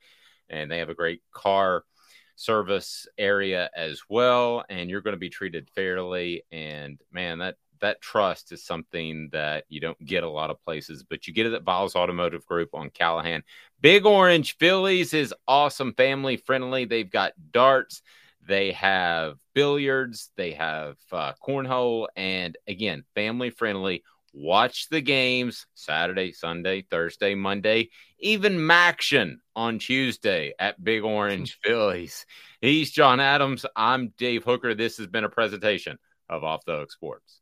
And 0.48 0.70
they 0.70 0.78
have 0.78 0.88
a 0.88 0.94
great 0.94 1.20
car 1.32 1.84
service 2.36 3.06
area 3.18 3.68
as 3.76 4.00
well. 4.08 4.64
And 4.70 4.88
you're 4.88 5.02
going 5.02 5.14
to 5.14 5.18
be 5.18 5.30
treated 5.30 5.68
fairly. 5.74 6.44
And 6.50 6.98
man, 7.12 7.38
that 7.40 7.56
that 7.82 8.00
trust 8.00 8.52
is 8.52 8.64
something 8.64 9.28
that 9.32 9.64
you 9.68 9.80
don't 9.80 10.02
get 10.04 10.24
a 10.24 10.30
lot 10.30 10.50
of 10.50 10.62
places, 10.64 11.02
but 11.02 11.26
you 11.26 11.34
get 11.34 11.46
it 11.46 11.52
at 11.52 11.64
Viles 11.64 11.94
Automotive 11.94 12.46
Group 12.46 12.70
on 12.74 12.90
Callahan. 12.90 13.42
Big 13.80 14.06
Orange 14.06 14.56
Philly's 14.56 15.12
is 15.12 15.34
awesome, 15.46 15.92
family 15.94 16.36
friendly. 16.36 16.84
They've 16.86 17.10
got 17.10 17.32
darts, 17.50 18.00
they 18.46 18.72
have 18.72 19.36
billiards, 19.54 20.30
they 20.36 20.52
have 20.52 20.96
uh, 21.10 21.32
cornhole, 21.46 22.06
and 22.16 22.56
again, 22.66 23.04
family 23.14 23.50
friendly. 23.50 24.02
Watch 24.32 24.88
the 24.88 25.02
games 25.02 25.66
Saturday, 25.74 26.32
Sunday, 26.32 26.86
Thursday, 26.90 27.34
Monday, 27.34 27.90
even 28.18 28.56
Maction 28.56 29.36
on 29.54 29.78
Tuesday 29.78 30.54
at 30.58 30.82
Big 30.82 31.04
Orange 31.04 31.58
Phillies. 31.64 32.24
He's 32.62 32.90
John 32.90 33.20
Adams. 33.20 33.66
I'm 33.76 34.14
Dave 34.16 34.44
Hooker. 34.44 34.74
This 34.74 34.96
has 34.96 35.06
been 35.06 35.24
a 35.24 35.28
presentation 35.28 35.98
of 36.30 36.44
Off 36.44 36.64
the 36.64 36.78
Hook 36.78 36.92
Sports. 36.92 37.41